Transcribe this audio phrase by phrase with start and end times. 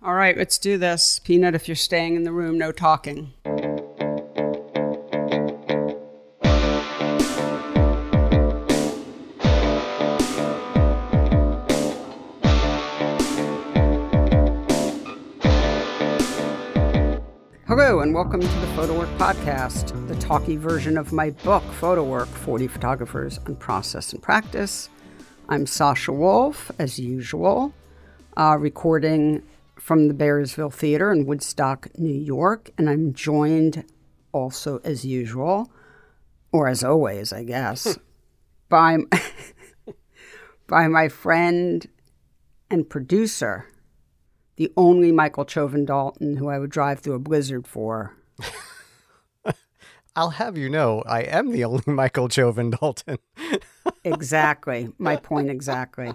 [0.00, 1.18] All right, let's do this.
[1.24, 3.32] Peanut, if you're staying in the room, no talking.
[17.66, 22.04] Hello, and welcome to the Photo Work Podcast, the talky version of my book, Photo
[22.04, 24.90] Work 40 Photographers on Process and Practice.
[25.48, 27.74] I'm Sasha Wolf, as usual,
[28.36, 29.42] uh, recording
[29.88, 33.86] from the Bearsville Theater in Woodstock, New York, and I'm joined
[34.32, 35.72] also, as usual,
[36.52, 37.98] or as always, I guess,
[38.68, 38.98] by,
[40.66, 41.88] by my friend
[42.70, 43.64] and producer,
[44.56, 48.14] the only Michael Chovan Dalton who I would drive through a blizzard for.
[50.14, 53.16] I'll have you know, I am the only Michael Chovan Dalton.
[54.04, 54.92] exactly.
[54.98, 56.12] My point exactly.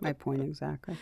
[0.00, 0.96] My point exactly.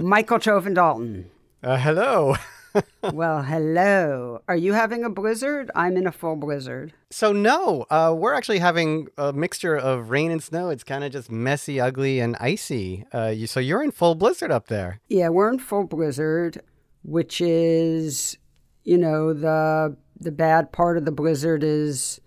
[0.00, 1.30] Michael Chovan Dalton.
[1.62, 2.36] Uh, hello.
[3.12, 4.40] well, hello.
[4.48, 5.70] Are you having a blizzard?
[5.74, 6.94] I'm in a full blizzard.
[7.10, 10.70] So, no, uh, we're actually having a mixture of rain and snow.
[10.70, 13.04] It's kind of just messy, ugly, and icy.
[13.12, 15.00] Uh, you, so, you're in full blizzard up there.
[15.08, 16.62] Yeah, we're in full blizzard,
[17.02, 18.38] which is,
[18.84, 22.20] you know, the the bad part of the blizzard is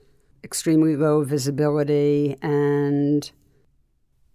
[0.44, 3.32] extremely low visibility and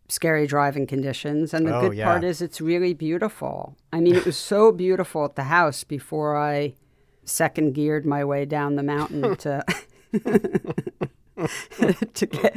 [0.08, 1.52] scary driving conditions.
[1.54, 2.06] And the Oh, good yeah.
[2.06, 3.76] part is it's really beautiful.
[3.92, 6.74] I mean, it was so beautiful at the house before I
[7.24, 9.62] second geared my way down the mountain to
[12.14, 12.56] to get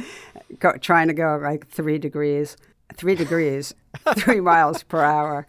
[0.58, 2.56] go, trying to go like three degrees,
[2.94, 3.74] three degrees,
[4.16, 5.46] three miles per hour.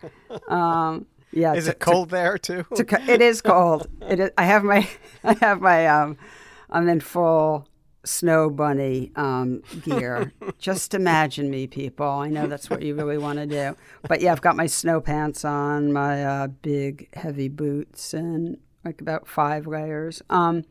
[0.48, 2.66] Um, yeah, Is to- it cold there too?
[2.76, 3.88] to, it is cold.
[4.02, 4.88] It is, I have my
[5.24, 6.18] I have my um
[6.70, 7.68] I'm in full
[8.06, 10.34] snow bunny um, gear.
[10.60, 12.08] Just imagine me, people.
[12.08, 13.76] I know that's what you really want to do.
[14.08, 19.02] But yeah, I've got my snow pants on, my uh, big heavy boots, and like
[19.02, 20.22] about five layers.
[20.30, 20.64] Um,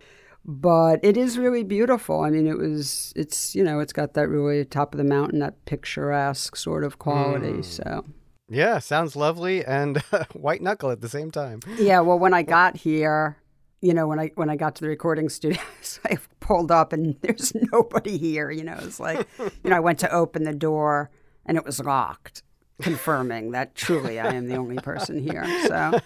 [0.44, 2.22] but it is really beautiful.
[2.22, 3.12] I mean, it was.
[3.16, 6.98] It's you know, it's got that really top of the mountain, that picturesque sort of
[6.98, 7.62] quality.
[7.62, 8.04] So.
[8.48, 9.98] yeah, sounds lovely and
[10.32, 11.60] white knuckle at the same time.
[11.78, 13.36] Yeah, well, when I got here,
[13.82, 16.92] you know, when I when I got to the recording studio, so I pulled up
[16.94, 18.50] and there's nobody here.
[18.50, 21.10] You know, it's like, you know, I went to open the door
[21.44, 22.42] and it was locked,
[22.80, 25.44] confirming that truly I am the only person here.
[25.66, 25.98] So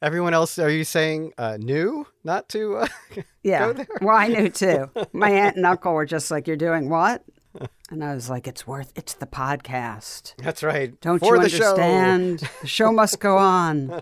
[0.00, 2.06] Everyone else, are you saying uh, new?
[2.22, 2.76] Not to.
[2.76, 2.86] Uh,
[3.42, 3.86] yeah, Go there.
[4.00, 4.88] well, I knew too.
[5.12, 7.24] My aunt and uncle were just like, "You're doing what?"
[7.90, 8.92] And I was like, "It's worth.
[8.94, 10.98] It's the podcast." that's right.
[11.00, 11.70] Don't For you the show.
[11.70, 12.48] understand?
[12.60, 14.00] the show must go on.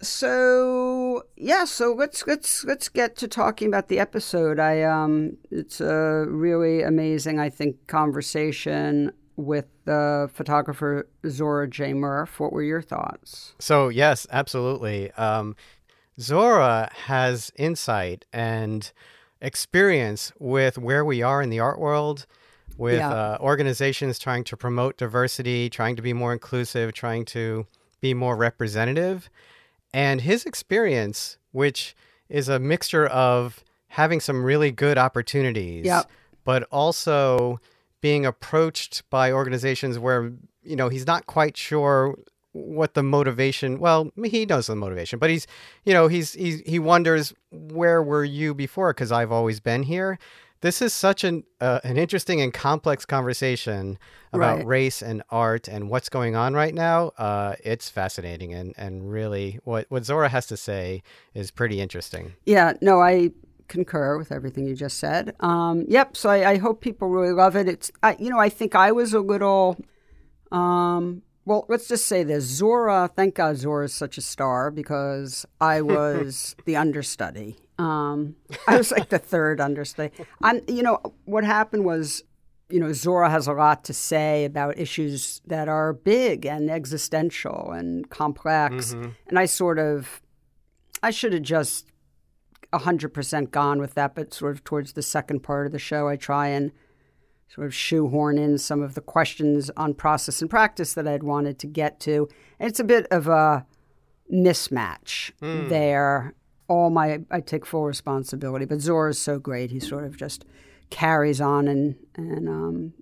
[0.00, 4.58] So yeah, so let's let's let's get to talking about the episode.
[4.60, 11.92] I um, it's a really amazing, I think, conversation with the photographer Zora J.
[11.92, 12.38] Murff.
[12.40, 13.54] What were your thoughts?
[13.58, 15.10] So yes, absolutely.
[15.12, 15.56] Um,
[16.20, 18.90] Zora has insight and
[19.40, 22.26] experience with where we are in the art world,
[22.76, 23.10] with Yeah.
[23.10, 27.66] uh, organizations trying to promote diversity, trying to be more inclusive, trying to
[28.00, 29.30] be more representative,
[29.92, 31.94] and his experience, which
[32.28, 36.10] is a mixture of having some really good opportunities, Yep.
[36.44, 37.60] but also
[38.00, 40.32] being approached by organizations where
[40.62, 42.14] you know he's not quite sure
[42.52, 45.46] what the motivation well he knows the motivation but he's
[45.84, 50.18] you know he's, he's he wonders where were you before because i've always been here
[50.60, 53.98] this is such an uh, an interesting and complex conversation
[54.32, 54.66] about Right.
[54.66, 59.58] race and art and what's going on right now uh, it's fascinating and and really
[59.64, 61.02] what what zora has to say
[61.34, 63.30] is pretty interesting Yeah, no, I
[63.68, 65.34] concur with everything you just said.
[65.40, 66.16] Um, yep.
[66.16, 67.68] So I, I hope people really love it.
[67.68, 69.76] It's, I, you know, I think I was a little,
[70.50, 73.10] um, well, let's just say this: Zora.
[73.14, 77.56] Thank God Zora is such a star because I was the understudy.
[77.78, 80.12] Um, I was like the third understudy.
[80.42, 82.24] I'm, you know, what happened was.
[82.70, 87.70] You know, Zora has a lot to say about issues that are big and existential
[87.72, 88.92] and complex.
[89.26, 90.20] And I sort of,
[91.02, 91.86] I should have just
[92.74, 96.16] 100% gone with that, but sort of towards the second part of the show, I
[96.16, 96.70] try and
[97.48, 101.58] sort of shoehorn in some of the questions on process and practice that I'd wanted
[101.60, 102.28] to get to.
[102.60, 103.64] And it's a bit of a
[104.30, 105.30] mismatch
[105.70, 106.34] there.
[106.68, 109.70] All my, I take full responsibility, but Zora is so great.
[109.70, 110.44] He sort of just
[110.90, 112.92] carries on and, and um,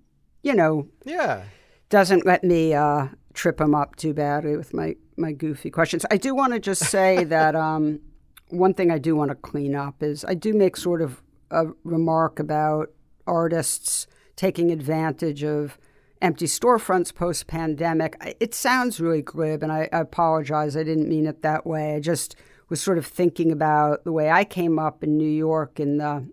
[0.42, 1.42] you know, yeah
[1.88, 6.04] doesn't let me uh, trip him up too badly with my, my goofy questions.
[6.10, 8.00] I do want to just say that um,
[8.48, 11.66] one thing I do want to clean up is I do make sort of a
[11.84, 12.90] remark about
[13.26, 15.78] artists taking advantage of
[16.20, 18.16] empty storefronts post pandemic.
[18.40, 20.76] It sounds really glib, and I, I apologize.
[20.76, 21.94] I didn't mean it that way.
[21.94, 22.36] I just
[22.68, 26.28] was sort of thinking about the way I came up in New York in the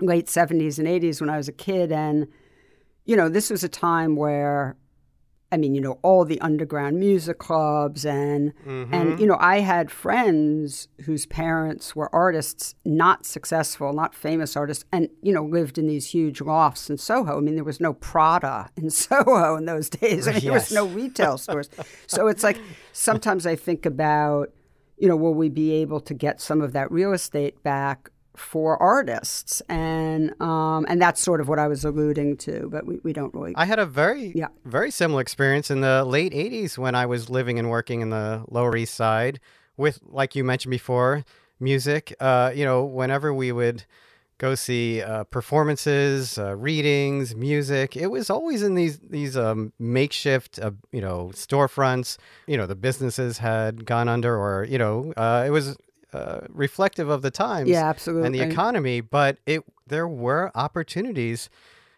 [0.00, 1.92] late 70s and 80s when I was a kid.
[1.92, 2.28] And,
[3.04, 4.76] you know, this was a time where
[5.52, 8.92] I mean, you know, all the underground music clubs and mm-hmm.
[8.92, 14.84] and you know, I had friends whose parents were artists, not successful, not famous artists,
[14.90, 17.38] and you know, lived in these huge lofts in Soho.
[17.38, 20.26] I mean, there was no Prada in Soho in those days.
[20.26, 20.44] I mean, yes.
[20.44, 21.70] there was no retail stores.
[22.08, 22.58] so it's like
[22.92, 24.50] sometimes I think about,
[24.98, 28.80] you know, will we be able to get some of that real estate back for
[28.82, 32.68] artists, and um, and that's sort of what I was alluding to.
[32.70, 33.54] But we, we don't really.
[33.56, 34.48] I had a very yeah.
[34.64, 38.44] very similar experience in the late '80s when I was living and working in the
[38.48, 39.40] Lower East Side
[39.76, 41.24] with, like you mentioned before,
[41.60, 42.14] music.
[42.20, 43.84] Uh, you know, whenever we would
[44.38, 47.96] go see uh, performances, uh, readings, music.
[47.96, 52.18] It was always in these these um, makeshift, uh, you know, storefronts.
[52.46, 55.76] You know, the businesses had gone under, or you know, uh, it was
[56.12, 58.26] uh, reflective of the times yeah, absolutely.
[58.26, 61.48] and the economy, but it there were opportunities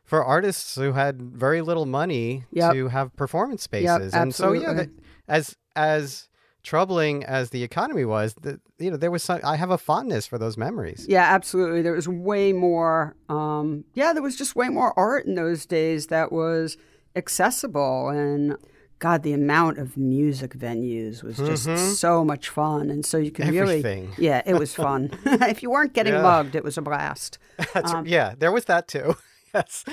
[0.04, 2.72] for artists who had very little money yep.
[2.72, 4.12] to have performance spaces.
[4.12, 4.90] Yep, and so yeah, the,
[5.28, 6.28] as as
[6.68, 10.26] troubling as the economy was, the, you know, there was some, I have a fondness
[10.26, 11.06] for those memories.
[11.08, 11.80] Yeah, absolutely.
[11.80, 16.08] There was way more um, yeah, there was just way more art in those days
[16.08, 16.76] that was
[17.16, 18.58] accessible and
[18.98, 21.92] God, the amount of music venues was just mm-hmm.
[21.92, 24.06] so much fun, and so you could Everything.
[24.06, 25.16] really, yeah, it was fun.
[25.24, 26.22] if you weren't getting yeah.
[26.22, 27.38] mugged, it was a blast.
[27.76, 29.14] Um, yeah, there was that too.
[29.54, 29.84] yes.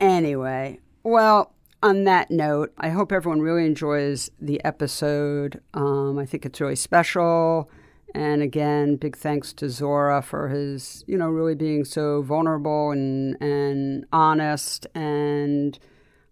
[0.00, 1.53] anyway, well,
[1.84, 5.60] on that note, I hope everyone really enjoys the episode.
[5.74, 7.70] Um, I think it's really special.
[8.14, 13.36] And again, big thanks to Zora for his, you know, really being so vulnerable and
[13.42, 15.78] and honest and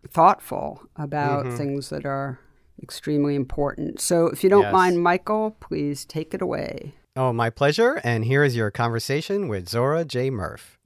[0.08, 1.56] thoughtful about mm-hmm.
[1.56, 2.38] things that are
[2.82, 4.00] extremely important.
[4.00, 4.72] So, if you don't yes.
[4.72, 6.94] mind, Michael, please take it away.
[7.14, 8.00] Oh, my pleasure.
[8.02, 10.30] And here is your conversation with Zora J.
[10.30, 10.78] Murff.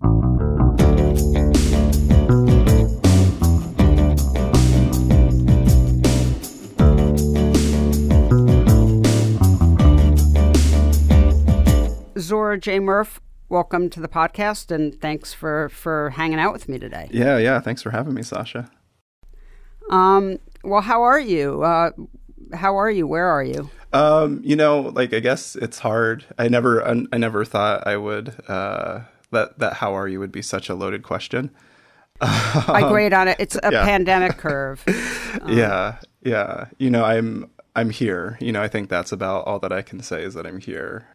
[12.27, 12.81] Zora J.
[12.81, 17.09] Murff, welcome to the podcast and thanks for, for hanging out with me today.
[17.13, 17.61] Yeah, yeah.
[17.61, 18.69] Thanks for having me, Sasha.
[19.91, 21.63] Um, well, how are you?
[21.63, 21.93] Uh,
[22.53, 23.07] how are you?
[23.07, 23.71] Where are you?
[23.93, 26.25] Um, you know, like I guess it's hard.
[26.37, 28.35] I never, I, I never thought I would.
[28.49, 31.51] Uh, that that how are you would be such a loaded question.
[32.21, 33.37] I grade on it.
[33.39, 33.85] It's a yeah.
[33.85, 34.83] pandemic curve.
[35.43, 36.67] Um, yeah, yeah.
[36.79, 38.37] You know, I'm I'm here.
[38.41, 41.07] You know, I think that's about all that I can say is that I'm here.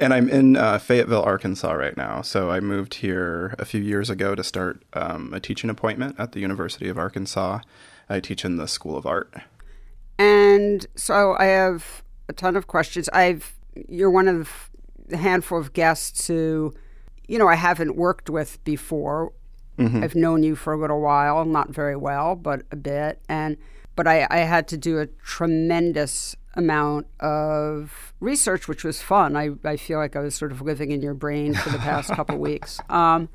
[0.00, 2.22] And I'm in uh, Fayetteville, Arkansas right now.
[2.22, 6.32] So I moved here a few years ago to start um, a teaching appointment at
[6.32, 7.60] the University of Arkansas.
[8.08, 9.32] I teach in the School of Art.
[10.18, 13.08] And so I have a ton of questions.
[13.12, 13.54] I've
[13.88, 14.70] you're one of
[15.06, 16.74] the handful of guests who,
[17.28, 19.32] you know, I haven't worked with before.
[19.78, 20.02] Mm-hmm.
[20.02, 23.20] I've known you for a little while, not very well, but a bit.
[23.28, 23.56] And
[23.96, 29.36] but I, I had to do a tremendous amount of research, which was fun.
[29.36, 32.10] I, I feel like I was sort of living in your brain for the past
[32.14, 32.80] couple weeks.
[32.88, 33.28] Um,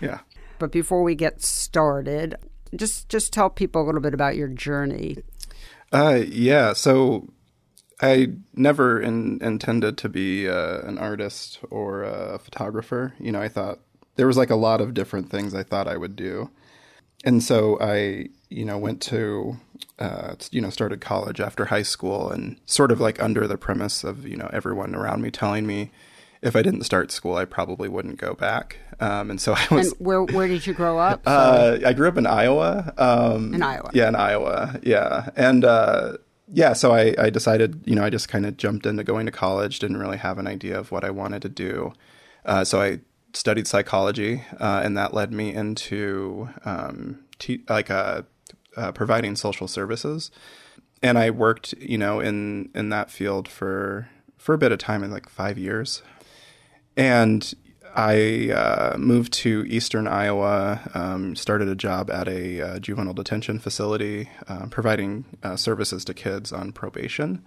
[0.00, 0.20] yeah.
[0.58, 2.36] But before we get started,
[2.74, 5.18] just just tell people a little bit about your journey.
[5.92, 6.72] Uh, yeah.
[6.74, 7.28] So
[8.00, 13.14] I never in, intended to be uh, an artist or a photographer.
[13.18, 13.80] You know, I thought
[14.16, 16.50] there was like a lot of different things I thought I would do,
[17.24, 19.56] and so I, you know, went to,
[19.98, 24.04] uh, you know, started college after high school, and sort of like under the premise
[24.04, 25.90] of you know everyone around me telling me
[26.40, 28.76] if I didn't start school, I probably wouldn't go back.
[29.00, 29.92] Um, and so I was.
[29.92, 31.22] And where where did you grow up?
[31.26, 32.92] Uh, I grew up in Iowa.
[32.96, 33.90] Um, in Iowa.
[33.92, 34.80] Yeah, in Iowa.
[34.82, 36.18] Yeah, and uh,
[36.52, 39.32] yeah, so I, I decided, you know, I just kind of jumped into going to
[39.32, 39.78] college.
[39.78, 41.92] Didn't really have an idea of what I wanted to do.
[42.44, 43.00] Uh, so I
[43.34, 48.22] studied psychology, uh, and that led me into um, te- like uh,
[48.78, 50.30] uh, providing social services.
[51.02, 55.04] And I worked, you know, in in that field for for a bit of time,
[55.04, 56.02] in like five years.
[56.96, 57.54] And
[57.94, 63.58] I uh, moved to eastern Iowa, um, started a job at a uh, juvenile detention
[63.58, 65.24] facility, uh, providing
[65.56, 67.44] services to kids on probation.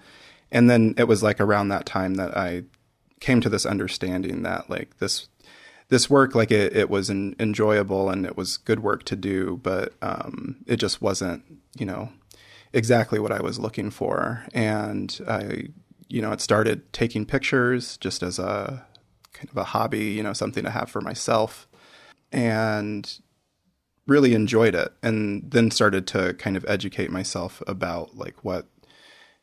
[0.51, 2.63] And then it was like around that time that I
[3.21, 5.29] came to this understanding that like this
[5.91, 9.60] this work like it, it was an, enjoyable and it was good work to do,
[9.62, 11.43] but um, it just wasn't
[11.77, 12.10] you know
[12.71, 14.45] exactly what I was looking for.
[14.53, 15.65] And I
[16.07, 18.88] you know it started taking pictures just as a
[19.33, 21.67] kind of a hobby, you know, something to have for myself.
[22.31, 23.19] And
[24.07, 28.67] really enjoyed it and then started to kind of educate myself about like what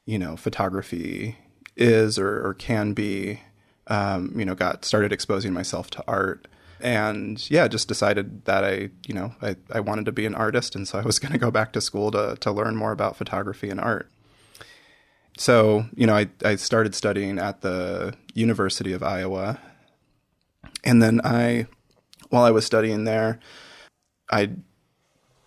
[0.05, 1.37] you know photography
[1.77, 3.41] is or, or can be
[3.89, 6.49] um, you know got started exposing myself to art.
[6.81, 10.77] And yeah just decided that i you know I, I wanted to be an artist.
[10.77, 13.17] And so i was going to go back to school to, to learn more about
[13.17, 14.09] photography and art.
[15.37, 19.59] So you know I, I started studying at the university of iowa.
[20.85, 21.67] And then i
[22.31, 23.41] while i was studying there
[24.31, 24.51] I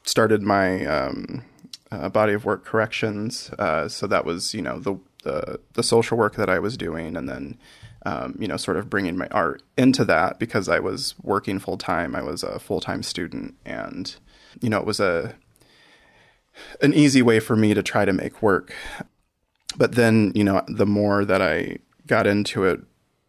[0.03, 1.43] started my um,
[1.91, 3.51] uh, body of work corrections.
[3.59, 7.15] Uh, so that was, you know, the, the, the social work that I was doing,
[7.15, 7.57] and then,
[8.05, 11.77] um, you know, sort of bringing my art into that because I was working full
[11.77, 12.15] time.
[12.15, 14.15] I was a full time student, and
[14.59, 15.35] you know, it was a
[16.81, 18.73] an easy way for me to try to make work.
[19.77, 21.77] But then, you know, the more that I
[22.07, 22.81] got into it,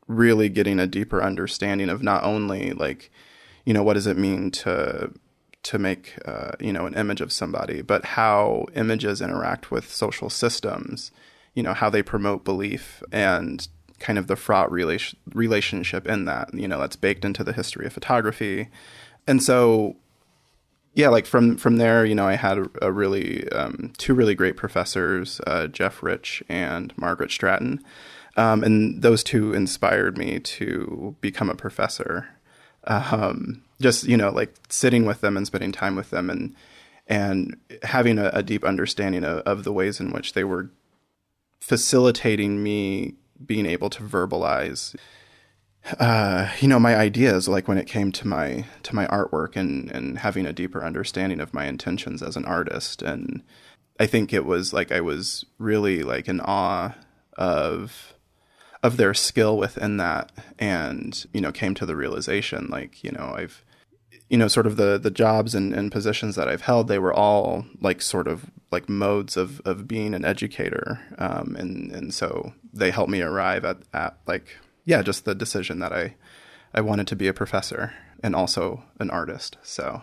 [0.09, 3.11] really getting a deeper understanding of not only like,
[3.65, 5.13] you know, what does it mean to
[5.65, 10.29] to make uh, you know an image of somebody, but how images interact with social
[10.29, 11.13] systems,
[11.55, 13.69] you know how they promote belief and
[14.03, 17.87] kind of the fraught relation, relationship in that you know that's baked into the history
[17.87, 18.69] of photography,
[19.27, 19.97] and so
[20.95, 24.35] yeah, like from from there, you know, I had a, a really um, two really
[24.35, 27.83] great professors, uh, Jeff Rich and Margaret Stratton,
[28.37, 32.29] um, and those two inspired me to become a professor.
[32.85, 36.55] Um, just you know like sitting with them and spending time with them and
[37.07, 40.71] and having a, a deep understanding of, of, the ways in which they were
[41.61, 43.15] facilitating me
[43.47, 44.95] being able to verbalize
[45.99, 49.91] uh, you know my ideas like when it came to my to my artwork and
[49.91, 53.03] and having a deeper understanding of my intentions as an artist.
[53.03, 53.43] And
[54.01, 56.95] i think it was like i was really like in awe
[57.37, 58.15] of
[58.83, 63.35] of their skill within that and you know came to the realization like you know
[63.37, 63.65] i've
[64.33, 67.13] you know, sort of the the jobs and, and positions that I've held, they were
[67.13, 72.55] all like sort of like modes of of being an educator, um, and and so
[72.73, 76.15] they helped me arrive at at like yeah, just the decision that I
[76.73, 79.59] I wanted to be a professor and also an artist.
[79.63, 80.01] So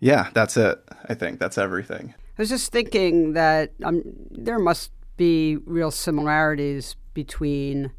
[0.00, 0.82] yeah, that's it.
[1.06, 2.14] I think that's everything.
[2.38, 7.92] I was just thinking that um, there must be real similarities between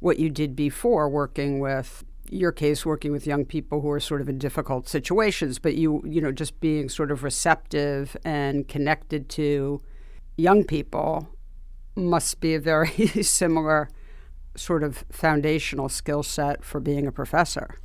[0.00, 4.20] what you did before working with your case working with young people who are sort
[4.20, 9.28] of in difficult situations, but you you know just being sort of receptive and connected
[9.30, 9.80] to
[10.36, 11.28] young people
[11.94, 12.88] must be a very
[13.22, 13.88] similar
[14.56, 17.78] sort of foundational skill set for being a professor.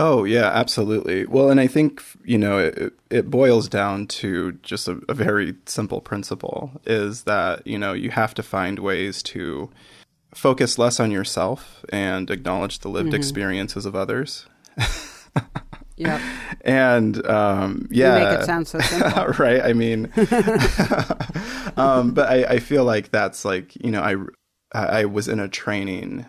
[0.00, 1.26] Oh yeah, absolutely.
[1.26, 5.56] Well, and I think you know it, it boils down to just a, a very
[5.66, 9.70] simple principle: is that you know you have to find ways to
[10.38, 13.16] focus less on yourself and acknowledge the lived mm-hmm.
[13.16, 14.46] experiences of others.
[15.96, 16.22] yeah.
[16.60, 19.60] And um, yeah, you make it sound so simple, right?
[19.60, 20.12] I mean,
[21.76, 24.14] um, but I, I, feel like that's like you know I
[24.72, 26.24] I was in a training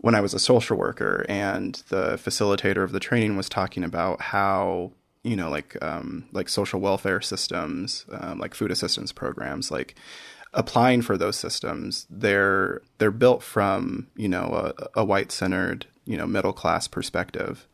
[0.00, 4.20] when I was a social worker, and the facilitator of the training was talking about
[4.20, 9.94] how you know like um, like social welfare systems, um, like food assistance programs, like
[10.56, 16.16] applying for those systems, they're they're built from you know a, a white centered you
[16.16, 17.68] know middle class perspective,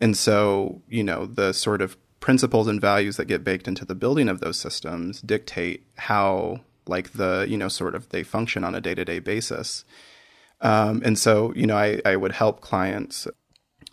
[0.00, 3.96] and so you know the sort of principles and values that get baked into the
[3.96, 8.74] building of those systems dictate how like the you know sort of they function on
[8.74, 9.84] a day to day basis.
[10.62, 13.26] Um, and so, you know, I, I would help clients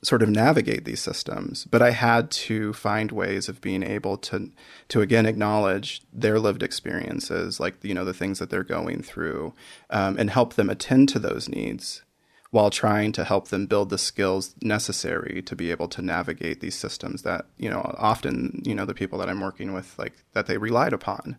[0.01, 4.51] sort of navigate these systems but i had to find ways of being able to
[4.87, 9.53] to again acknowledge their lived experiences like you know the things that they're going through
[9.89, 12.03] um, and help them attend to those needs
[12.51, 16.75] while trying to help them build the skills necessary to be able to navigate these
[16.75, 20.47] systems that you know often you know the people that i'm working with like that
[20.47, 21.37] they relied upon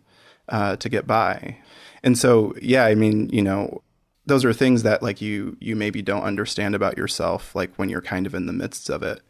[0.51, 1.57] uh, to get by.
[2.03, 3.83] And so yeah i mean you know
[4.31, 8.01] those are things that like you you maybe don't understand about yourself like when you're
[8.01, 9.21] kind of in the midst of it.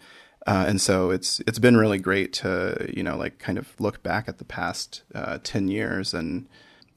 [0.47, 4.03] Uh, and so it's it's been really great to you know like kind of look
[4.03, 6.47] back at the past uh, 10 years and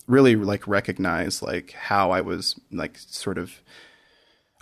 [0.06, 3.62] really like recognize like how i was like sort of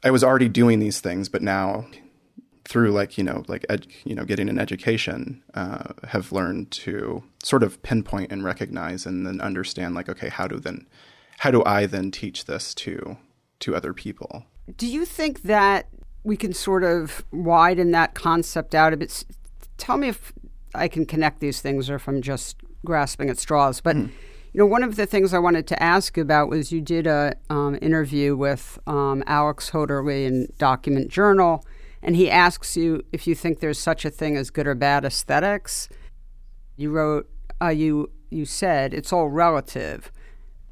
[0.03, 1.85] i was already doing these things but now
[2.65, 7.23] through like you know like ed, you know getting an education uh, have learned to
[7.43, 10.87] sort of pinpoint and recognize and then understand like okay how do then
[11.39, 13.17] how do i then teach this to
[13.61, 14.45] to other people.
[14.77, 15.87] Do you think that
[16.23, 19.23] we can sort of widen that concept out a bit?
[19.77, 20.33] Tell me if
[20.75, 23.81] I can connect these things or if I'm just grasping at straws.
[23.81, 24.09] But mm.
[24.53, 27.35] you know, one of the things I wanted to ask about was you did a
[27.49, 31.65] um, interview with um, Alex Hodor-Lee in Document Journal,
[32.01, 35.05] and he asks you if you think there's such a thing as good or bad
[35.05, 35.89] aesthetics.
[36.75, 37.29] You wrote,
[37.61, 40.11] uh, you you said it's all relative.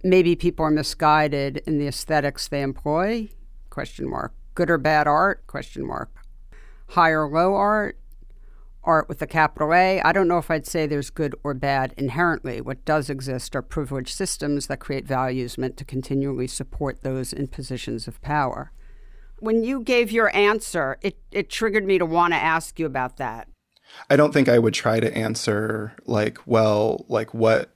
[0.04, 3.30] Maybe people are misguided in the aesthetics they employ?
[3.70, 4.34] Question mark.
[4.56, 5.46] Good or bad art?
[5.48, 6.10] Question mark.
[6.90, 7.98] High or low art?
[8.84, 10.02] Art with a capital A.
[10.02, 12.62] I don't know if I'd say there's good or bad inherently.
[12.62, 17.48] What does exist are privileged systems that create values meant to continually support those in
[17.48, 18.72] positions of power.
[19.40, 23.18] When you gave your answer, it, it triggered me to want to ask you about
[23.18, 23.50] that.
[24.10, 27.76] I don't think I would try to answer like, well, like what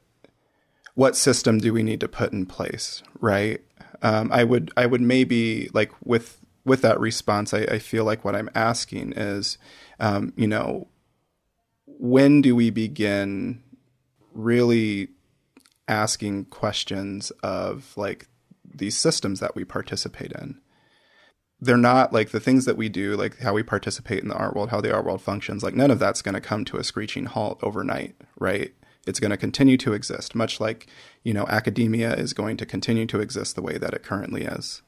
[0.95, 3.61] what system do we need to put in place, right?
[4.01, 8.23] Um, I would I would maybe like with with that response, I, I feel like
[8.23, 9.57] what I'm asking is,
[9.99, 10.87] um, you know,
[11.85, 13.61] when do we begin
[14.33, 15.09] really
[15.87, 18.27] asking questions of like
[18.63, 20.59] these systems that we participate in?
[21.63, 24.55] they're not like the things that we do, like how we participate in the art
[24.55, 26.83] world, how the art world functions, like none of that's going to come to a
[26.83, 28.73] screeching halt overnight, right?
[29.05, 30.87] It's going to continue to exist, much like,
[31.23, 34.81] you know, academia is going to continue to exist the way that it currently is.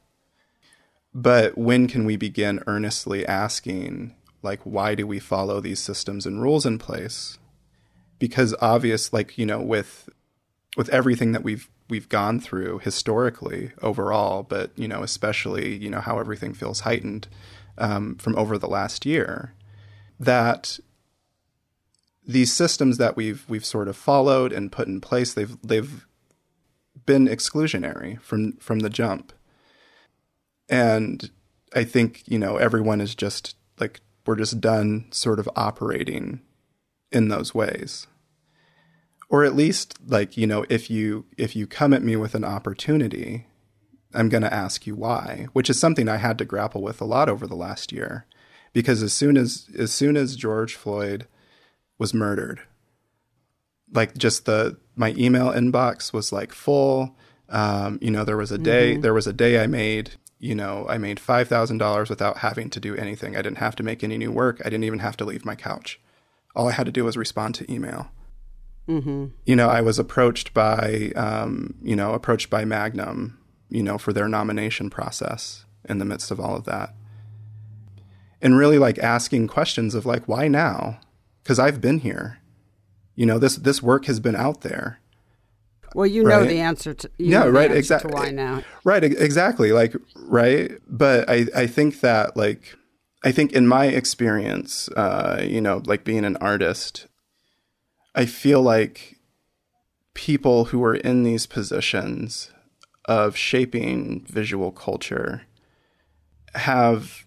[1.12, 6.42] But when can we begin earnestly asking, like, why do we follow these systems and
[6.42, 7.38] rules in place?
[8.18, 10.08] Because obvious, like, you know, with
[10.76, 16.00] with everything that we've we've gone through historically overall, but you know, especially you know
[16.00, 17.28] how everything feels heightened
[17.78, 19.54] um, from over the last year,
[20.18, 20.78] that
[22.26, 26.06] these systems that we've we've sort of followed and put in place, they've they've
[27.04, 29.32] been exclusionary from from the jump,
[30.68, 31.30] and
[31.74, 36.40] I think you know everyone is just like we're just done sort of operating
[37.12, 38.06] in those ways.
[39.28, 42.44] Or at least like you know if you if you come at me with an
[42.44, 43.46] opportunity
[44.14, 47.04] i'm going to ask you why which is something i had to grapple with a
[47.04, 48.24] lot over the last year.
[48.72, 51.26] Because as soon as as soon as george floyd
[51.98, 52.60] was murdered
[53.92, 57.16] like just the my email inbox was like full
[57.48, 59.02] um, you know there was a day mm-hmm.
[59.02, 62.94] there was a day i made you know i made $5000 without having to do
[62.96, 65.44] anything i didn't have to make any new work i didn't even have to leave
[65.44, 66.00] my couch
[66.54, 68.10] all i had to do was respond to email
[68.88, 69.26] Mm-hmm.
[69.44, 74.12] You know, I was approached by, um, you know, approached by Magnum, you know, for
[74.12, 76.94] their nomination process in the midst of all of that.
[78.40, 81.00] And really like asking questions of like, why now?
[81.46, 82.40] Because I've been here.
[83.14, 84.98] You know, this this work has been out there.
[85.94, 88.12] Well, you know the answer to yeah, right, exactly.
[88.12, 88.64] Why now?
[88.82, 89.70] Right, exactly.
[89.70, 90.72] Like, right.
[90.88, 92.76] But I I think that like
[93.22, 97.06] I think in my experience, uh, you know, like being an artist,
[98.16, 99.16] I feel like
[100.14, 102.50] people who are in these positions
[103.04, 105.42] of shaping visual culture
[106.54, 107.25] have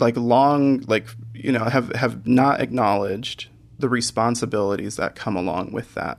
[0.00, 5.94] like long like you know have have not acknowledged the responsibilities that come along with
[5.94, 6.18] that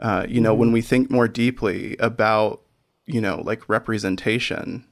[0.00, 0.60] uh, you know mm-hmm.
[0.60, 2.62] when we think more deeply about
[3.06, 4.84] you know like representation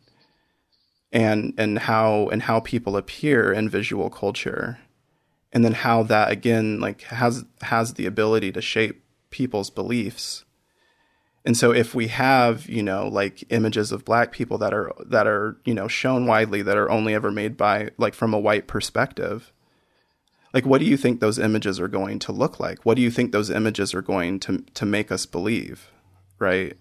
[1.13, 4.79] and and how and how people appear in visual culture
[5.53, 10.45] and then how that again like has has the ability to shape people's beliefs
[11.45, 15.27] and so if we have you know like images of black people that are that
[15.27, 18.67] are you know shown widely that are only ever made by like from a white
[18.67, 19.53] perspective
[20.55, 22.85] like what do you think those images are going to look like?
[22.85, 25.91] What do you think those images are going to to make us believe
[26.43, 26.77] right?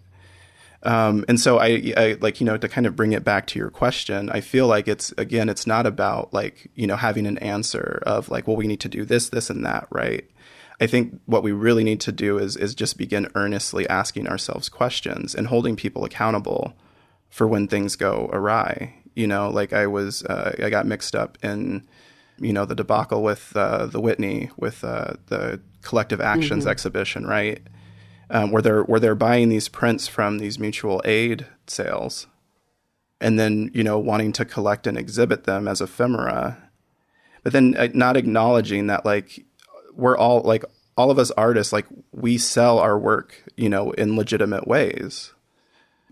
[0.84, 3.60] Um, and so I, I, like you know to kind of bring it back to
[3.60, 7.38] your question i feel like it's again it's not about like you know having an
[7.38, 10.28] answer of like well we need to do this this and that right
[10.82, 14.68] i think what we really need to do is is just begin earnestly asking ourselves
[14.68, 16.74] questions and holding people accountable
[17.30, 18.96] for when things go awry.
[19.16, 21.88] You know like i was uh, i got mixed up in
[22.40, 26.72] you know the debacle with uh, the whitney with uh, the collective actions mm-hmm.
[26.72, 27.62] exhibition right?
[28.30, 32.28] Um, where they're where they're buying these prints from these mutual aid sales,
[33.20, 36.70] and then you know wanting to collect and exhibit them as ephemera,
[37.44, 39.46] but then uh, not acknowledging that like
[40.02, 40.66] we're all like
[40.98, 45.34] all of us artists like we sell our work you know in legitimate ways,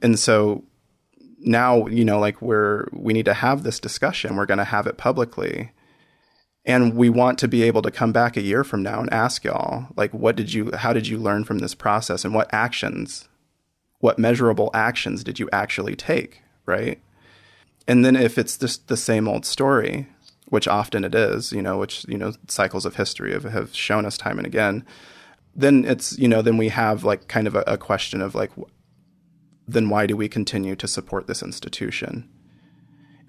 [0.01, 0.63] and so
[1.39, 4.35] now you know like we're we need to have this discussion.
[4.35, 5.71] We're going to have it publicly.
[6.65, 9.43] And we want to be able to come back a year from now and ask
[9.43, 12.23] y'all like what did you how did you learn from this process?
[12.23, 13.27] And what actions
[13.99, 16.43] what measurable actions did you actually take?
[16.65, 17.01] Right?
[17.87, 20.07] And then if it's just the same old story
[20.49, 24.05] which often it is you know which you know cycles of history have, have shown
[24.05, 24.85] us time and again
[25.55, 28.51] then it's you know then we have like kind of a, a question of like
[29.67, 32.27] then why do we continue to support this institution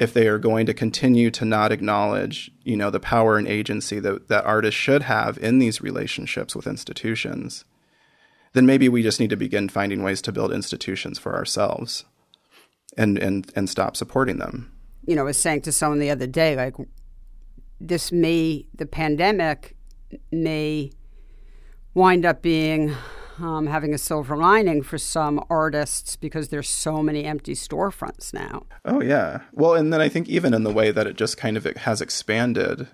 [0.00, 4.00] if they are going to continue to not acknowledge, you know, the power and agency
[4.00, 7.66] that, that artists should have in these relationships with institutions,
[8.54, 12.06] then maybe we just need to begin finding ways to build institutions for ourselves
[12.96, 14.72] and and and stop supporting them.
[15.06, 16.74] You know, I was saying to someone the other day, like
[17.80, 19.76] this may the pandemic
[20.30, 20.90] may
[21.94, 22.94] wind up being
[23.38, 28.66] um, having a silver lining for some artists because there's so many empty storefronts now.
[28.84, 29.40] Oh yeah.
[29.52, 32.00] Well, and then I think even in the way that it just kind of has
[32.00, 32.88] expanded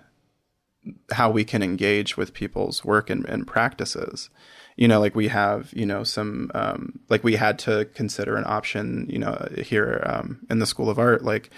[1.11, 4.29] how we can engage with people's work and, and practices.
[4.77, 8.45] You know, like we have, you know, some um, like we had to consider an
[8.45, 11.49] option, you know, here um, in the School of Art, like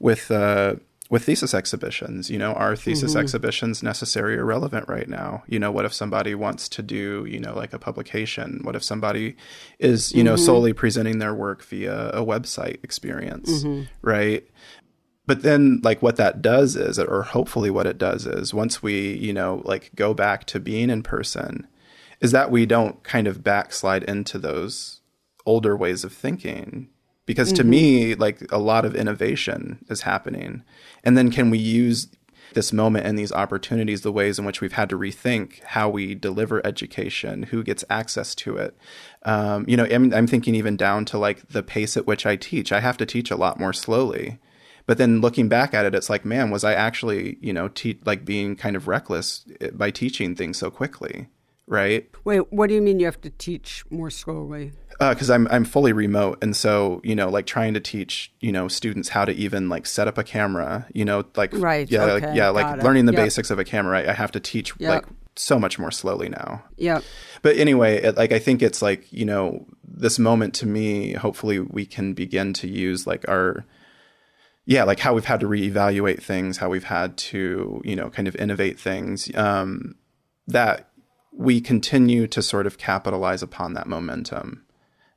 [0.00, 0.76] with uh,
[1.10, 2.30] with thesis exhibitions.
[2.30, 3.20] You know, are thesis mm-hmm.
[3.20, 5.42] exhibitions necessary or relevant right now?
[5.46, 8.60] You know, what if somebody wants to do, you know, like a publication?
[8.62, 9.36] What if somebody
[9.78, 10.26] is, you mm-hmm.
[10.26, 13.82] know, solely presenting their work via a website experience, mm-hmm.
[14.00, 14.48] right?
[15.26, 19.12] But then, like, what that does is, or hopefully what it does is, once we,
[19.12, 21.66] you know, like go back to being in person,
[22.20, 25.00] is that we don't kind of backslide into those
[25.46, 26.88] older ways of thinking
[27.30, 27.70] because to mm-hmm.
[27.70, 30.64] me like a lot of innovation is happening.
[31.04, 32.08] And then can we use
[32.54, 36.16] this moment and these opportunities the ways in which we've had to rethink how we
[36.16, 38.76] deliver education who gets access to it?
[39.22, 42.34] Um, you know I'm, I'm thinking even down to like the pace at which i
[42.34, 42.72] teach.
[42.72, 44.40] I have to teach a lot more slowly.
[44.86, 48.00] But then looking back at it it's like man was i actually you know te-
[48.04, 51.28] like being kind of reckless eh, by teaching things so quickly
[51.68, 52.10] right?
[52.24, 55.64] Wait what do you mean you have to teach more slowly because uh, I'm I'm
[55.64, 59.32] fully remote, and so you know, like trying to teach you know students how to
[59.32, 62.82] even like set up a camera, you know, like right, yeah, okay, like yeah, like
[62.82, 63.22] learning the yep.
[63.22, 64.00] basics of a camera.
[64.00, 64.90] I, I have to teach yep.
[64.90, 65.04] like
[65.36, 66.62] so much more slowly now.
[66.76, 67.00] Yeah.
[67.40, 71.14] But anyway, it, like I think it's like you know this moment to me.
[71.14, 73.64] Hopefully, we can begin to use like our
[74.66, 78.28] yeah, like how we've had to reevaluate things, how we've had to you know kind
[78.28, 79.34] of innovate things.
[79.34, 79.94] Um,
[80.46, 80.90] that
[81.32, 84.66] we continue to sort of capitalize upon that momentum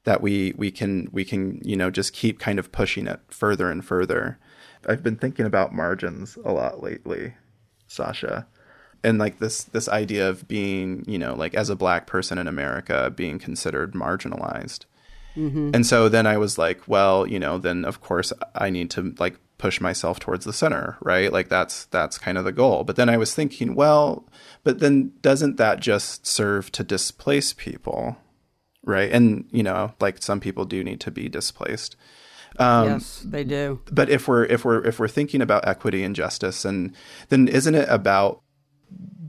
[0.04, 3.70] that we we can we can you know just keep kind of pushing it further
[3.72, 4.38] and further.
[4.88, 7.36] I've been thinking about margins a lot lately,
[7.88, 8.48] Sasha.
[9.06, 12.48] And like this this idea of being, you know, like as a black person in
[12.48, 14.86] America being considered marginalized.
[15.36, 15.72] Mm-hmm.
[15.74, 19.14] And so then I was like, well, you know, then of course I need to
[19.20, 21.32] like push myself towards the center, right?
[21.32, 22.84] Like that's that's kind of the goal.
[22.84, 24.26] But then I was thinking, well,
[24.64, 28.18] but then doesn't that just serve to displace people?
[28.84, 29.12] Right?
[29.12, 31.96] And you know, like some people do need to be displaced.
[32.60, 33.82] Um, yes, they do.
[33.92, 36.96] But if we're if we're if we're thinking about equity and justice, and
[37.30, 38.42] then isn't it about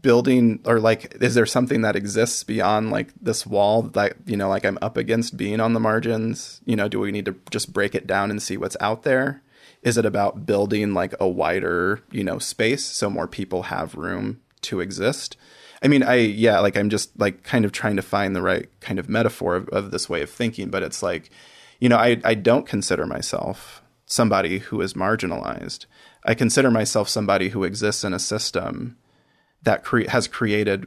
[0.03, 4.51] building or like is there something that exists beyond like this wall that you know
[4.51, 6.61] like I'm up against being on the margins?
[6.67, 9.43] You know, do we need to just break it down and see what's out there?
[9.83, 14.43] Is it about building like a wider you know space so more people have room
[14.63, 15.37] to exist?
[15.85, 18.69] I mean, I yeah, like I'm just like kind of trying to find the right
[18.81, 21.31] kind of metaphor of, of this way of thinking, but it's like,
[21.79, 25.85] you know, I I don't consider myself somebody who is marginalized.
[26.25, 28.97] I consider myself somebody who exists in a system
[29.63, 30.87] that cre- has created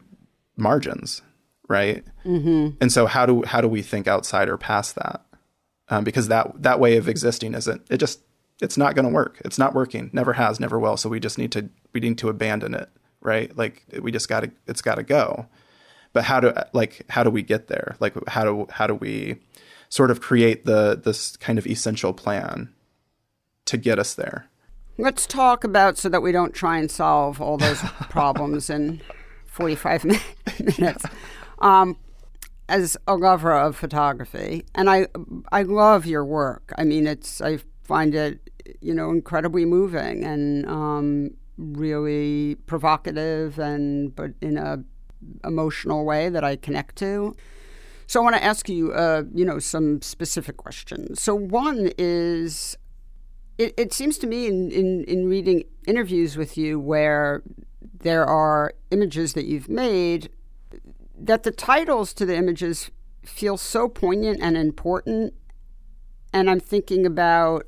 [0.55, 1.21] margins,
[1.69, 2.03] right?
[2.25, 2.77] Mm-hmm.
[2.81, 5.23] And so how do how do we think outside or past that?
[5.89, 8.21] Um, because that that way of existing isn't it just
[8.63, 9.39] it's not going to work.
[9.45, 10.09] It's not working.
[10.11, 10.59] Never has.
[10.59, 10.97] Never will.
[10.97, 12.89] So we just need to we need to abandon it
[13.21, 13.55] right?
[13.57, 15.47] Like we just got to it's got to go.
[16.13, 17.95] But how do like how do we get there?
[17.99, 19.37] Like how do how do we
[19.89, 22.73] sort of create the this kind of essential plan
[23.65, 24.47] to get us there?
[24.97, 29.01] Let's talk about so that we don't try and solve all those problems in
[29.45, 30.05] 45
[30.59, 31.05] minutes.
[31.59, 31.97] Um,
[32.69, 35.07] as a lover of photography, and I
[35.51, 36.73] I love your work.
[36.77, 38.49] I mean, it's I find it
[38.81, 44.83] you know incredibly moving and um, really provocative and but in a
[45.43, 47.35] emotional way that I connect to.
[48.05, 51.21] So I want to ask you, uh, you know, some specific questions.
[51.21, 52.77] So one is,
[53.57, 57.43] it, it seems to me in, in, in reading interviews with you where
[57.99, 60.29] there are images that you've made
[61.19, 62.91] that the titles to the images
[63.25, 65.33] feel so poignant and important.
[66.31, 67.65] And I'm thinking about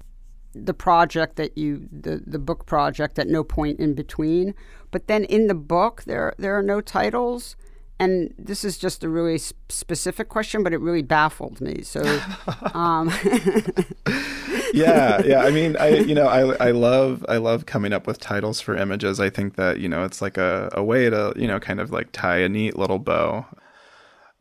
[0.65, 4.54] the project that you the the book project at no point in between.
[4.91, 7.56] But then in the book there there are no titles.
[8.02, 11.82] And this is just a really specific question but it really baffled me.
[11.82, 12.02] So
[12.74, 13.12] um
[14.74, 15.43] yeah yeah.
[15.43, 18.76] I mean i you know i i love i love coming up with titles for
[18.76, 19.19] images.
[19.19, 21.91] I think that you know it's like a, a way to you know kind of
[21.91, 23.45] like tie a neat little bow.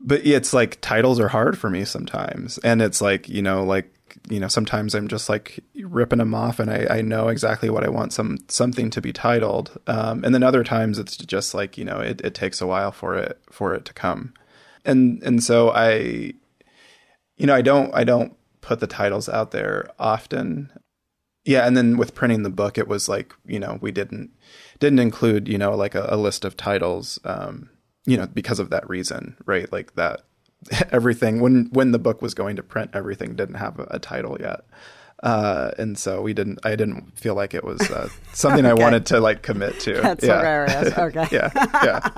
[0.01, 2.59] But it's like titles are hard for me sometimes.
[2.59, 3.93] And it's like you know like
[4.31, 7.85] you know, sometimes I'm just like ripping them off and I, I know exactly what
[7.85, 9.79] I want some something to be titled.
[9.87, 12.93] Um, and then other times it's just like, you know, it, it takes a while
[12.93, 14.35] for it for it to come.
[14.85, 16.35] And and so I
[17.37, 20.71] you know, I don't I don't put the titles out there often.
[21.45, 24.31] Yeah, and then with printing the book, it was like, you know, we didn't
[24.81, 27.71] didn't include, you know, like a, a list of titles, um,
[28.05, 29.73] you know, because of that reason, right?
[29.73, 30.25] Like that
[30.91, 34.37] everything when when the book was going to print, everything didn't have a, a title
[34.41, 34.61] yet.
[35.23, 36.61] Uh, and so we didn't.
[36.65, 38.71] I didn't feel like it was uh, something okay.
[38.81, 39.95] I wanted to like commit to.
[40.03, 40.39] That's yeah.
[40.39, 40.97] hilarious.
[40.97, 41.27] Okay.
[41.33, 41.51] yeah.
[41.83, 42.09] Yeah.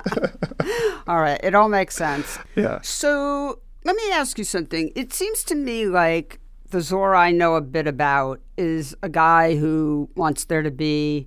[1.07, 1.41] all right.
[1.43, 2.39] It all makes sense.
[2.57, 2.81] Yeah.
[2.83, 4.93] So let me ask you something.
[4.95, 9.57] It seems to me like the Zora I know a bit about is a guy
[9.57, 11.27] who wants there to be,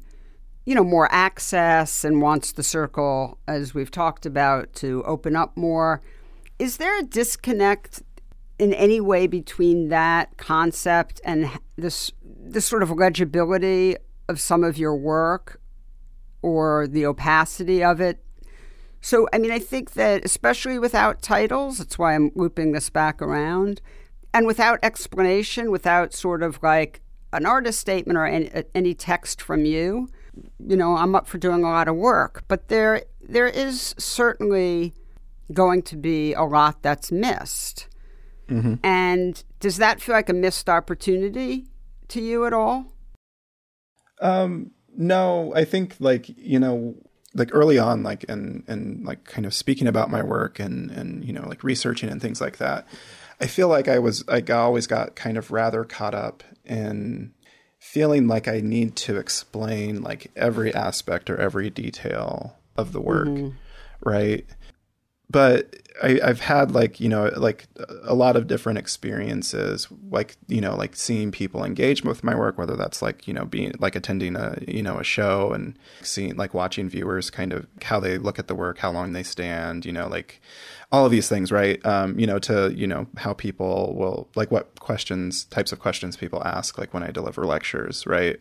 [0.66, 5.58] you know, more access and wants the circle, as we've talked about, to open up
[5.58, 6.02] more.
[6.64, 8.04] Is there a disconnect
[8.58, 13.98] in any way between that concept and this this sort of legibility
[14.30, 15.60] of some of your work
[16.42, 18.24] or the opacity of it?
[19.02, 23.22] So, I mean, I think that especially without titles, that's why I'm looping this back
[23.22, 23.82] around,
[24.34, 27.02] and without explanation, without sort of like
[27.34, 30.08] an artist statement or any, any text from you,
[30.66, 32.46] you know, I'm up for doing a lot of work.
[32.48, 34.94] But there, there is certainly
[35.52, 37.88] going to be a lot that's missed.
[38.48, 38.76] Mm-hmm.
[38.84, 41.68] And does that feel like a missed opportunity
[42.10, 42.86] to you at all?
[44.22, 46.96] Um, no, I think like, you know,
[47.34, 51.26] like early on, like, and, and like kind of speaking about my work and, and,
[51.26, 52.88] you know, like researching and things like that,
[53.42, 57.34] I feel like I was, like, I always got kind of rather caught up in
[57.80, 63.28] feeling like I need to explain like every aspect or every detail of the work.
[63.28, 63.58] Mm-hmm.
[64.06, 64.46] Right
[65.34, 67.68] but I, have had like you know like
[68.04, 72.58] a lot of different experiences, like you know like seeing people engage with my work,
[72.58, 76.36] whether that's like you know being like attending a you know a show and seeing
[76.36, 79.86] like watching viewers kind of how they look at the work, how long they stand,
[79.86, 80.40] you know like
[80.92, 81.84] all of these things, right?
[81.86, 86.16] Um, you know to you know how people will like what questions, types of questions
[86.16, 88.40] people ask, like when I deliver lectures, right?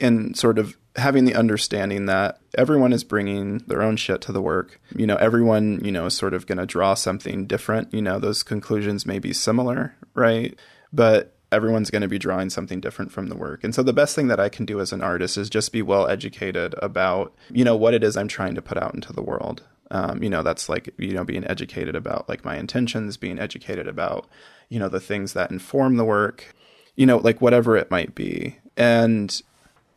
[0.00, 4.42] And sort of having the understanding that everyone is bringing their own shit to the
[4.42, 4.80] work.
[4.94, 7.92] You know, everyone, you know, is sort of going to draw something different.
[7.94, 10.58] You know, those conclusions may be similar, right?
[10.92, 13.64] But everyone's going to be drawing something different from the work.
[13.64, 15.82] And so the best thing that I can do as an artist is just be
[15.82, 19.22] well educated about, you know, what it is I'm trying to put out into the
[19.22, 19.62] world.
[19.90, 23.88] Um, you know, that's like, you know, being educated about like my intentions, being educated
[23.88, 24.28] about,
[24.68, 26.54] you know, the things that inform the work,
[26.94, 28.58] you know, like whatever it might be.
[28.76, 29.40] And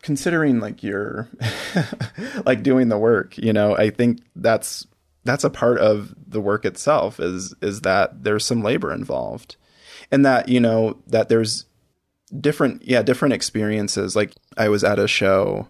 [0.02, 1.30] considering like you're
[2.46, 4.88] like doing the work, you know, I think that's
[5.24, 9.56] that's a part of the work itself is is that there's some labor involved.
[10.12, 11.66] And that, you know, that there's
[12.40, 14.16] different yeah, different experiences.
[14.16, 15.68] Like I was at a show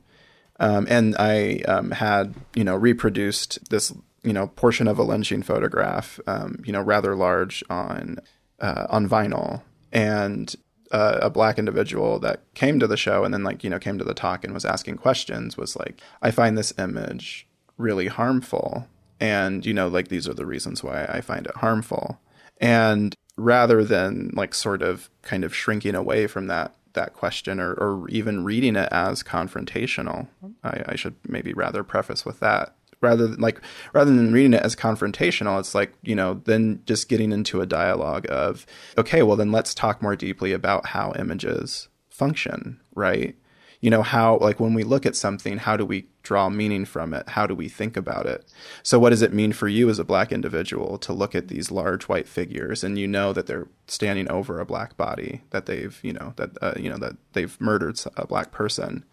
[0.60, 5.42] um, and I um, had, you know, reproduced this, you know, portion of a lynching
[5.42, 8.20] photograph, um, you know, rather large on
[8.60, 9.64] uh, on vinyl.
[9.92, 10.56] And
[10.92, 13.98] uh, a black individual that came to the show and then like you know came
[13.98, 17.48] to the talk and was asking questions was like i find this image
[17.82, 18.88] really harmful.
[19.20, 22.20] And you know like these are the reasons why i find it harmful.
[22.60, 27.72] And rather than like sort of kind of shrinking away from that that question or,
[27.74, 30.28] or even reading it as confrontational
[30.64, 33.62] I, I should maybe rather preface with that rather than like
[33.94, 37.66] rather than reading it as confrontational it's like you know then just getting into a
[37.66, 38.66] dialogue of
[38.98, 43.36] okay well then let's talk more deeply about how images function right?
[43.80, 47.16] You know how like when we look at something how do we draw meaning from
[47.16, 47.30] it?
[47.30, 48.46] How do we think about it?
[48.84, 51.72] So what does it mean for you as a black individual to look at these
[51.72, 56.00] large white figures and you know that they're standing over a black body that they've
[56.04, 59.04] you know that uh, you know that they've murdered a black person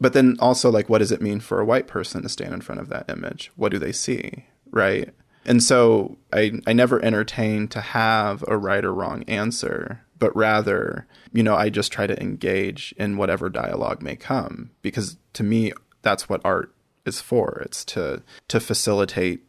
[0.00, 2.60] but then also like what does it mean for a white person to stand in
[2.60, 3.50] front of that image?
[3.56, 5.10] What do they see right?
[5.44, 11.06] And so i i never entertain to have a right or wrong answer but rather
[11.32, 15.72] you know i just try to engage in whatever dialogue may come because to me
[16.02, 16.72] that's what art
[17.06, 17.62] is for.
[17.64, 19.40] It's to to facilitate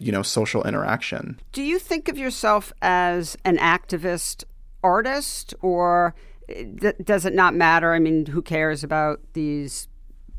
[0.00, 1.38] you know social interaction.
[1.52, 4.44] Do you think of yourself as an activist
[4.82, 6.14] artist or
[6.48, 7.92] eh, does it not matter?
[7.92, 9.88] I mean who cares about these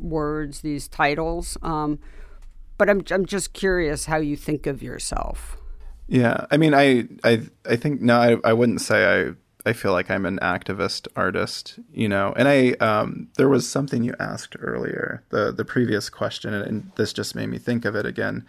[0.03, 1.57] words, these titles.
[1.61, 1.99] Um,
[2.77, 5.57] but I'm I'm just curious how you think of yourself.
[6.07, 9.93] Yeah, I mean, I I I think no, I I wouldn't say I I feel
[9.93, 12.33] like I'm an activist artist, you know.
[12.35, 17.13] And I um there was something you asked earlier, the the previous question, and, this
[17.13, 18.45] just made me think of it again.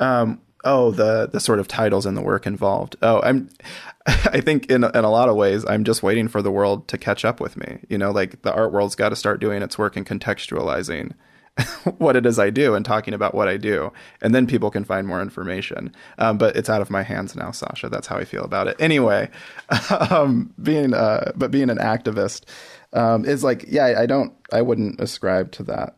[0.00, 2.96] Um, oh the the sort of titles and the work involved.
[3.02, 3.48] Oh i'm
[4.06, 6.98] i think in in a lot of ways i'm just waiting for the world to
[6.98, 7.78] catch up with me.
[7.88, 11.12] You know like the art world's got to start doing its work in contextualizing
[11.98, 13.92] what it is i do and talking about what i do.
[14.20, 15.92] And then people can find more information.
[16.18, 17.88] Um, but it's out of my hands now sasha.
[17.88, 18.76] That's how i feel about it.
[18.78, 19.30] Anyway
[20.10, 22.44] um, being uh, but being an activist
[22.92, 25.96] um, is like yeah i don't i wouldn't ascribe to that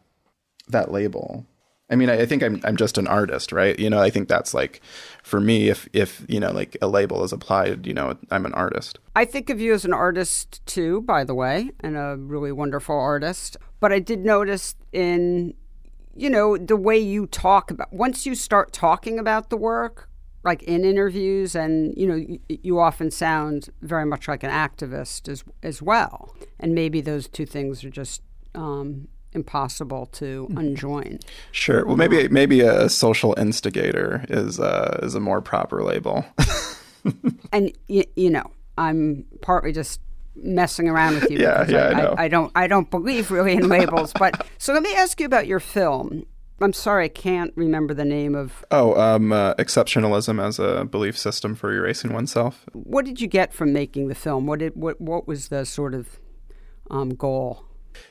[0.68, 1.46] that label
[1.90, 3.79] I mean, I, I, think I'm I'm just an artist, right?
[3.79, 4.81] You know, I think that's like
[5.22, 8.55] for me, if if you know, like a label is applied, you know, I'm an
[8.55, 8.98] artist.
[9.16, 12.96] I think of you as an artist too, by the way, and a really wonderful
[12.96, 13.57] artist.
[13.81, 15.55] But I did notice in,
[16.14, 20.09] you know, the way you talk about once you start talking about the work,
[20.44, 25.29] like in interviews, and you know, you, you often sound very much like an activist
[25.29, 26.37] as as well.
[26.61, 28.22] And maybe those two things are just
[28.55, 30.59] um, impossible to mm-hmm.
[30.59, 31.19] unjoin.
[31.53, 31.85] Sure.
[31.87, 36.25] Well, maybe maybe a social instigator is uh, is a more proper label.
[37.53, 40.01] and y- you know, I'm partly just
[40.37, 41.38] messing around with you.
[41.38, 44.12] yeah, yeah, I, I, I, don't I don't believe really in labels.
[44.19, 46.25] but so let me ask you about your film.
[46.62, 48.66] I'm sorry, I can't remember the name of.
[48.71, 52.66] Oh, um, uh, exceptionalism as a belief system for erasing oneself.
[52.75, 54.47] What did you get from making the film?
[54.47, 56.21] What did what what was the sort of
[56.90, 57.64] um, goal?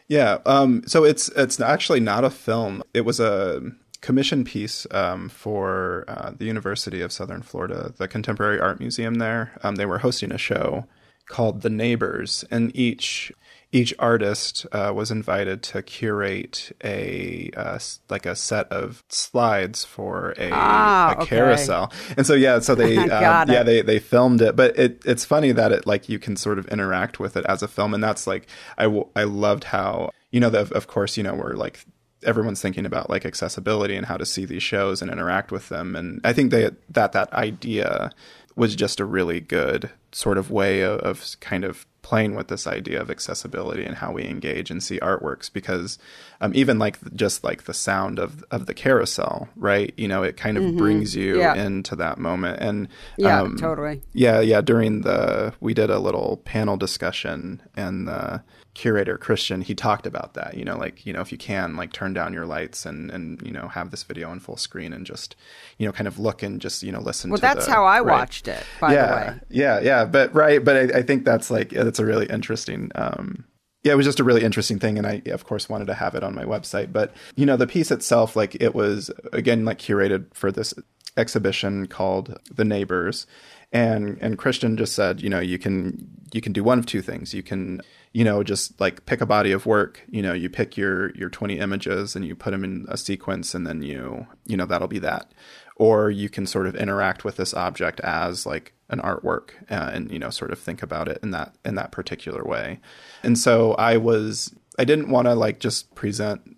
[0.07, 0.39] Yeah.
[0.45, 2.83] Um, so it's it's actually not a film.
[2.93, 3.61] It was a
[4.01, 9.51] commission piece um, for uh, the University of Southern Florida, the Contemporary Art Museum there.
[9.63, 10.85] Um, they were hosting a show
[11.27, 13.31] called The Neighbors, and each
[13.71, 17.77] each artist uh, was invited to curate a uh,
[18.09, 21.91] like a set of slides for a, ah, a carousel.
[22.17, 25.51] And so yeah, so they um, yeah they they filmed it, but it it's funny
[25.51, 28.25] that it like you can sort of interact with it as a film, and that's
[28.25, 31.85] like I I loved how you know the, of course you know we're like
[32.23, 35.95] everyone's thinking about like accessibility and how to see these shows and interact with them.
[35.95, 38.11] And i think they that that idea
[38.55, 42.65] was just a really good sort of way of, of, kind of playing with this
[42.65, 45.97] idea of accessibility and how we engage and see artworks because
[46.41, 50.37] um, even like just like the sound of of the carousel right you know it
[50.37, 50.77] kind of mm-hmm.
[50.77, 51.55] brings you yeah.
[51.55, 56.37] into that moment and yeah um, totally yeah yeah during the we did a little
[56.45, 58.41] panel discussion and the
[58.79, 60.55] curator Christian, he talked about that.
[60.55, 63.41] You know, like you know, if you can, like turn down your lights and and
[63.41, 65.35] you know have this video on full screen and just
[65.77, 67.29] you know kind of look and just you know listen.
[67.29, 68.19] To it Well, that's the, how I right.
[68.19, 68.63] watched it.
[68.79, 71.99] By yeah, the way, yeah, yeah, but right, but I, I think that's like that's
[71.99, 72.89] a really interesting.
[72.95, 73.43] Um,
[73.83, 76.15] yeah, it was just a really interesting thing, and I of course wanted to have
[76.15, 76.93] it on my website.
[76.93, 80.73] But you know, the piece itself, like it was again like curated for this
[81.17, 83.27] exhibition called The Neighbors,
[83.73, 87.01] and and Christian just said, you know, you can you can do one of two
[87.01, 87.33] things.
[87.33, 90.75] You can you know just like pick a body of work you know you pick
[90.75, 94.57] your your 20 images and you put them in a sequence and then you you
[94.57, 95.31] know that'll be that.
[95.75, 100.11] Or you can sort of interact with this object as like an artwork uh, and
[100.11, 102.79] you know sort of think about it in that in that particular way.
[103.23, 106.57] And so i was i didn't want to like just present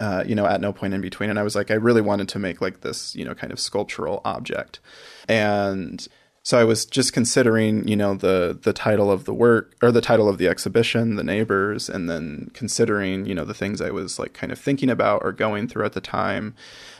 [0.00, 1.30] uh, you know at no point in between.
[1.30, 3.60] And i was like i really wanted to make like this you know kind of
[3.60, 4.80] sculptural object.
[5.28, 6.06] And
[6.48, 10.00] so I was just considering, you know, the the title of the work or the
[10.00, 14.18] title of the exhibition, the neighbors, and then considering, you know, the things I was
[14.18, 16.54] like kind of thinking about or going through at the time.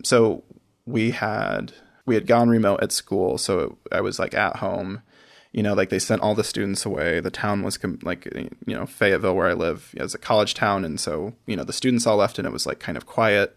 [0.05, 0.45] So
[0.85, 1.73] we had
[2.05, 5.01] we had gone remote at school, so I was like at home.
[5.53, 7.21] You know, like they sent all the students away.
[7.21, 10.85] The town was com- like, you know, Fayetteville, where I live, is a college town,
[10.85, 13.57] and so you know the students all left, and it was like kind of quiet.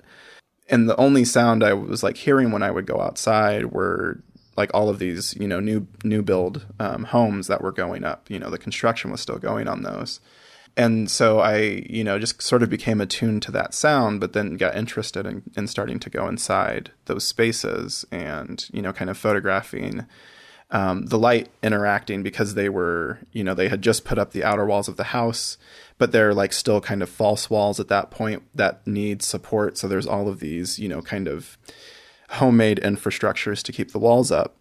[0.69, 4.23] And the only sound I was like hearing when I would go outside were
[4.57, 8.29] like all of these, you know, new new build um, homes that were going up.
[8.29, 10.19] You know, the construction was still going on those,
[10.77, 14.57] and so I, you know, just sort of became attuned to that sound, but then
[14.57, 19.17] got interested in, in starting to go inside those spaces and you know, kind of
[19.17, 20.05] photographing.
[20.73, 24.45] Um, the light interacting because they were, you know, they had just put up the
[24.45, 25.57] outer walls of the house,
[25.97, 29.77] but they're like still kind of false walls at that point that need support.
[29.77, 31.57] So there's all of these, you know, kind of
[32.31, 34.55] homemade infrastructures to keep the walls up.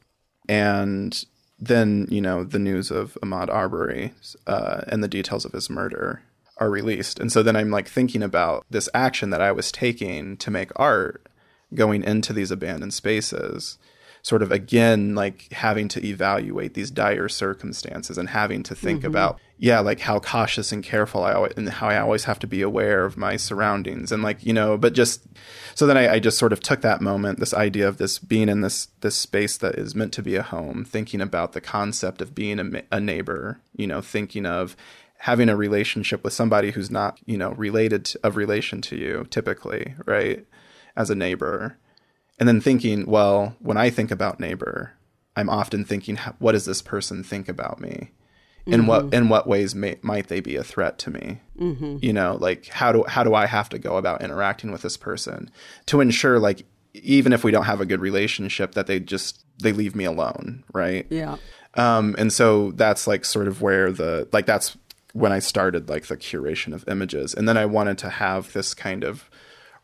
[0.48, 1.24] And
[1.58, 4.12] then, you know, the news of Ahmaud Arbery
[4.46, 6.22] uh, and the details of his murder
[6.56, 7.20] are released.
[7.20, 10.70] And so then I'm like thinking about this action that I was taking to make
[10.76, 11.26] art
[11.74, 13.78] going into these abandoned spaces
[14.22, 19.08] sort of again like having to evaluate these dire circumstances and having to think mm-hmm.
[19.08, 22.46] about yeah like how cautious and careful I always and how I always have to
[22.46, 25.26] be aware of my surroundings and like you know but just
[25.74, 28.48] so then I, I just sort of took that moment this idea of this being
[28.48, 32.20] in this this space that is meant to be a home thinking about the concept
[32.20, 34.76] of being a, a neighbor you know thinking of
[35.18, 39.26] having a relationship with somebody who's not you know related to, of relation to you
[39.30, 40.46] typically right
[40.96, 41.78] as a neighbor
[42.40, 44.94] and then thinking, well, when I think about neighbor,
[45.36, 48.10] I'm often thinking, what does this person think about me?
[48.66, 48.86] In mm-hmm.
[48.88, 51.40] what in what ways may, might they be a threat to me?
[51.58, 51.98] Mm-hmm.
[52.02, 54.96] You know, like how do how do I have to go about interacting with this
[54.96, 55.50] person
[55.86, 59.72] to ensure, like, even if we don't have a good relationship, that they just they
[59.72, 61.06] leave me alone, right?
[61.08, 61.36] Yeah.
[61.74, 64.76] Um, and so that's like sort of where the like that's
[65.12, 68.74] when I started like the curation of images, and then I wanted to have this
[68.74, 69.29] kind of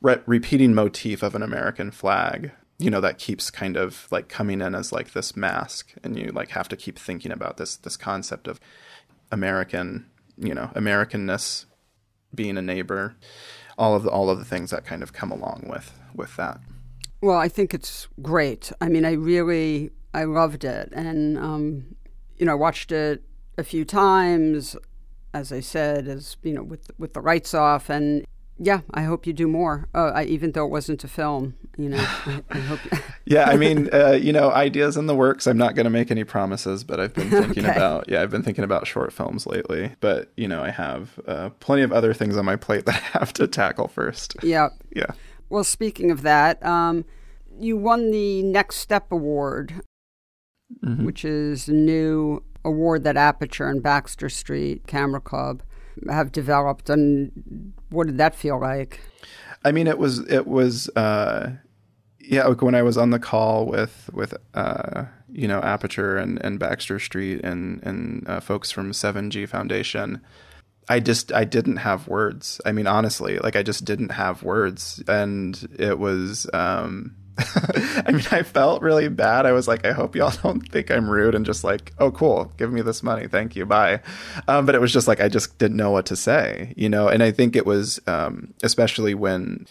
[0.00, 4.60] re- repeating motif of an American flag, you know, that keeps kind of like coming
[4.60, 7.96] in as like this mask, and you like have to keep thinking about this this
[7.96, 8.60] concept of
[9.32, 11.64] American, you know, Americanness,
[12.34, 13.16] being a neighbor,
[13.78, 16.60] all of the all of the things that kind of come along with with that.
[17.22, 18.72] Well, I think it's great.
[18.80, 21.96] I mean, I really I loved it, and um,
[22.36, 23.22] you know, I watched it
[23.56, 24.76] a few times.
[25.34, 28.26] As I said, as you know, with with the rights off, and
[28.58, 29.88] yeah, I hope you do more.
[29.94, 31.98] Uh, I, even though it wasn't a film, you know.
[31.98, 32.80] I, I hope.
[33.26, 35.46] yeah, I mean, uh, you know, ideas in the works.
[35.46, 37.76] I'm not going to make any promises, but I've been thinking okay.
[37.76, 38.08] about.
[38.08, 39.94] Yeah, I've been thinking about short films lately.
[40.00, 43.18] But you know, I have uh, plenty of other things on my plate that I
[43.18, 44.36] have to tackle first.
[44.42, 44.70] Yeah.
[44.94, 45.12] Yeah.
[45.50, 47.04] Well, speaking of that, um,
[47.58, 49.82] you won the Next Step Award,
[50.82, 51.04] mm-hmm.
[51.04, 55.62] which is a new award that Aperture and Baxter Street Camera Club
[56.08, 59.00] have developed, and what did that feel like?
[59.64, 61.52] I mean, it was it was uh,
[62.20, 62.46] yeah.
[62.46, 66.58] Like when I was on the call with with uh, you know Aperture and, and
[66.58, 70.20] Baxter Street and and uh, folks from Seven G Foundation,
[70.88, 72.60] I just I didn't have words.
[72.64, 76.48] I mean, honestly, like I just didn't have words, and it was.
[76.52, 79.46] Um, I mean, I felt really bad.
[79.46, 82.52] I was like, I hope y'all don't think I'm rude and just like, oh, cool,
[82.56, 84.00] give me this money, thank you, bye.
[84.48, 87.08] Um, but it was just like I just didn't know what to say, you know.
[87.08, 89.66] And I think it was um, especially when,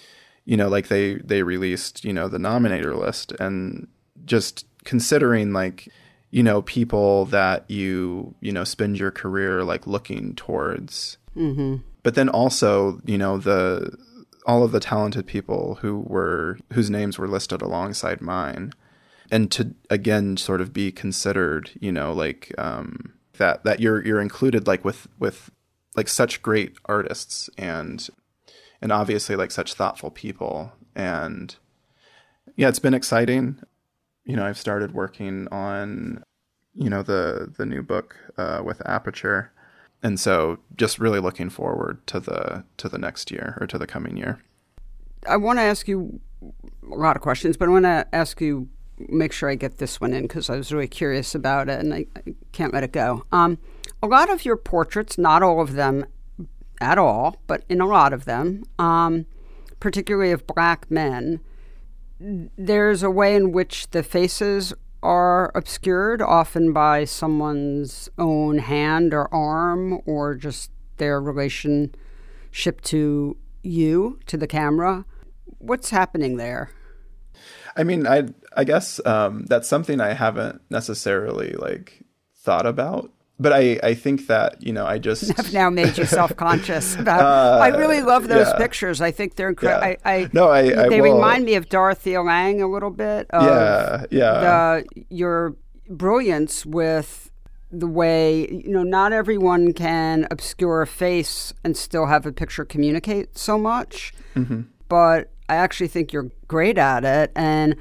[0.46, 3.88] you know, like they they released, you know, the nominator list and
[4.26, 5.90] just considering like,
[6.32, 11.18] you know, people that you you know spend your career like looking towards.
[11.36, 11.78] Mm-hmm.
[12.04, 13.98] But then also, you know, the
[14.46, 18.72] all of the talented people who were whose names were listed alongside mine.
[19.32, 24.22] And to again sort of be considered you know like um, that that you're you're
[24.22, 25.50] included like with with
[25.96, 28.08] like such great artists and
[28.82, 30.74] and obviously like such thoughtful people.
[30.96, 31.56] And
[32.56, 33.60] yeah it's been exciting.
[34.26, 36.24] You know i've started working on
[36.76, 39.52] you know the the new book uh, with aperture
[40.06, 43.88] and so just really looking forward to the to the next year or to the
[43.88, 44.40] coming year.
[45.28, 46.20] I want to ask you
[46.92, 48.70] a lot of questions, but I want to ask you
[49.10, 51.92] make sure I get this one in because I was really curious about it and
[51.92, 53.26] I, I can't let it go.
[53.32, 53.58] Um,
[54.04, 56.06] a lot of your portraits, not all of them
[56.80, 59.26] at all, but in a lot of them, um,
[59.80, 61.40] particularly of black men,
[62.20, 64.72] there's a way in which the faces
[65.06, 74.20] are obscured, often by someone's own hand or arm or just their relationship to you,
[74.26, 75.06] to the camera.
[75.60, 76.72] What's happening there?
[77.76, 82.04] I mean, I I guess um, that's something I haven't necessarily like
[82.36, 86.06] thought about but I, I think that you know I just have now made you
[86.06, 87.22] self conscious about.
[87.22, 88.58] Uh, I really love those yeah.
[88.58, 89.02] pictures.
[89.02, 89.88] I think they're incredible.
[89.88, 89.98] Yeah.
[90.06, 91.16] I, I, no, I, I they will.
[91.16, 93.28] remind me of Dorothea Lange a little bit.
[93.34, 94.40] yeah, yeah.
[94.40, 95.56] The, your
[95.90, 97.32] brilliance with
[97.72, 102.64] the way you know not everyone can obscure a face and still have a picture
[102.64, 104.62] communicate so much, mm-hmm.
[104.88, 107.76] but I actually think you're great at it and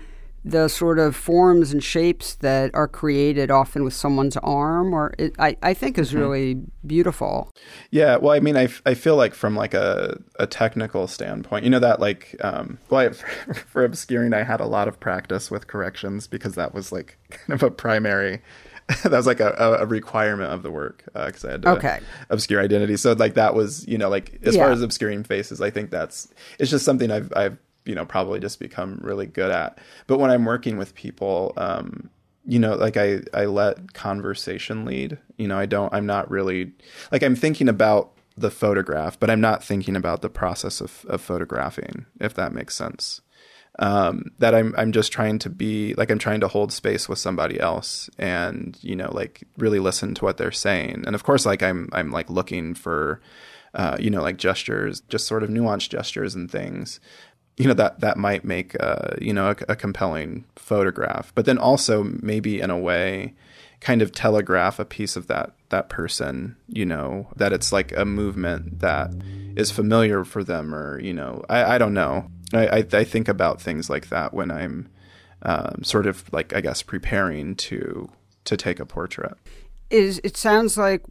[0.44, 5.34] the sort of forms and shapes that are created often with someone's arm or it,
[5.38, 6.18] I, I think is mm-hmm.
[6.18, 7.50] really beautiful
[7.90, 11.70] yeah well i mean I, I feel like from like a, a technical standpoint you
[11.70, 15.50] know that like um, well I, for, for obscuring i had a lot of practice
[15.50, 18.42] with corrections because that was like kind of a primary
[19.02, 22.00] that was like a, a requirement of the work because uh, I had to okay.
[22.28, 22.98] obscure identity.
[22.98, 24.62] So like that was you know like as yeah.
[24.62, 26.28] far as obscuring faces, I think that's
[26.58, 29.78] it's just something I've I've you know probably just become really good at.
[30.06, 32.10] But when i'm working with people um
[32.46, 35.18] you know like i i let conversation lead.
[35.36, 36.72] You know i don't i'm not really
[37.12, 41.20] like i'm thinking about the photograph but i'm not thinking about the process of, of
[41.20, 43.20] photographing if that makes sense.
[43.80, 47.18] Um, that I'm I'm just trying to be like I'm trying to hold space with
[47.18, 51.02] somebody else and you know like really listen to what they're saying.
[51.06, 53.20] And of course like I'm I'm like looking for
[53.74, 57.00] uh, you know like gestures just sort of nuanced gestures and things
[57.56, 61.58] you know that that might make uh, you know a, a, compelling photograph, but then
[61.58, 63.34] also maybe in a way
[63.80, 66.56] kind of telegraph a piece of that that person.
[66.68, 69.12] You know that it's like a movement that
[69.56, 72.30] is familiar for them, or you know I, I don't know.
[72.52, 74.88] I, I, I think about things like that when I'm
[75.42, 78.10] um, sort of like I guess preparing to
[78.44, 79.34] to take a portrait.
[79.90, 81.02] Is it sounds like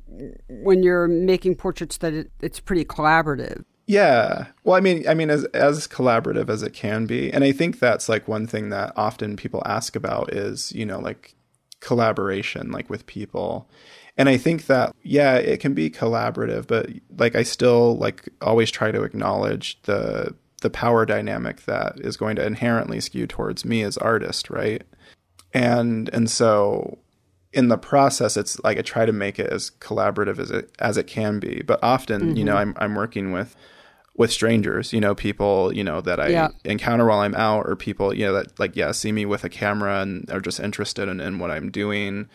[0.50, 3.64] when you're making portraits that it, it's pretty collaborative.
[3.86, 4.48] Yeah.
[4.64, 7.80] Well, I mean, I mean, as as collaborative as it can be, and I think
[7.80, 11.36] that's like one thing that often people ask about is you know like
[11.82, 13.70] collaboration, like with people,
[14.18, 18.72] and I think that yeah, it can be collaborative, but like I still like always
[18.72, 23.84] try to acknowledge the the power dynamic that is going to inherently skew towards me
[23.84, 24.84] as artist, right?
[25.54, 27.00] And and so
[27.54, 30.98] in the process it's like I try to make it as collaborative as it as
[30.98, 31.62] it can be.
[31.62, 32.38] But often, mm-hmm.
[32.38, 32.78] you know, mm-hmm.
[32.78, 33.56] I'm I'm working with
[34.16, 36.50] with strangers, you know, people, you know, that I yeah.
[36.66, 39.50] encounter while I'm out or people, you know, that like, yeah, see me with a
[39.50, 42.30] camera and are just interested in, in what I'm doing.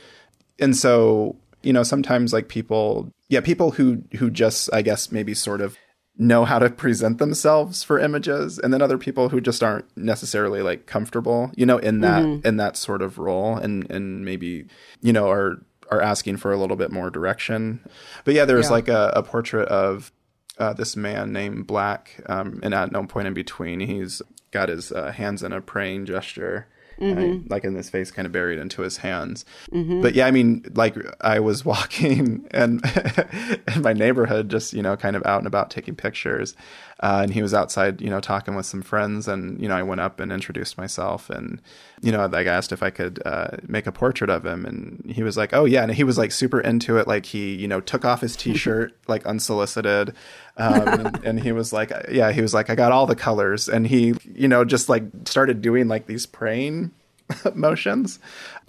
[0.58, 5.34] And so, you know, sometimes like people, yeah, people who, who just, I guess, maybe
[5.34, 5.76] sort of
[6.18, 10.60] know how to present themselves for images and then other people who just aren't necessarily
[10.62, 12.46] like comfortable you know in that mm-hmm.
[12.46, 14.66] in that sort of role and and maybe
[15.00, 17.80] you know are are asking for a little bit more direction
[18.24, 18.72] but yeah there's yeah.
[18.72, 20.12] like a, a, portrait of
[20.58, 24.90] uh, this man named black um, and at no point in between he's got his
[24.90, 26.66] uh, hands in a praying gesture
[27.00, 27.48] mm-hmm.
[27.48, 29.44] like in his face kind of buried into his hands.
[29.72, 30.02] Mm-hmm.
[30.02, 32.82] But yeah, I mean, like I was walking and
[33.74, 36.54] in my neighborhood, just you know, kind of out and about taking pictures,
[37.00, 39.82] uh, and he was outside, you know, talking with some friends, and you know, I
[39.82, 41.60] went up and introduced myself, and
[42.02, 45.04] you know, like I asked if I could uh, make a portrait of him, and
[45.08, 47.06] he was like, "Oh yeah," and he was like super into it.
[47.06, 50.14] Like he, you know, took off his T-shirt like unsolicited,
[50.56, 53.68] um, and, and, he was like, "Yeah," he was like, "I got all the colors,"
[53.68, 56.87] and he, you know, just like started doing like these praying
[57.54, 58.18] motions.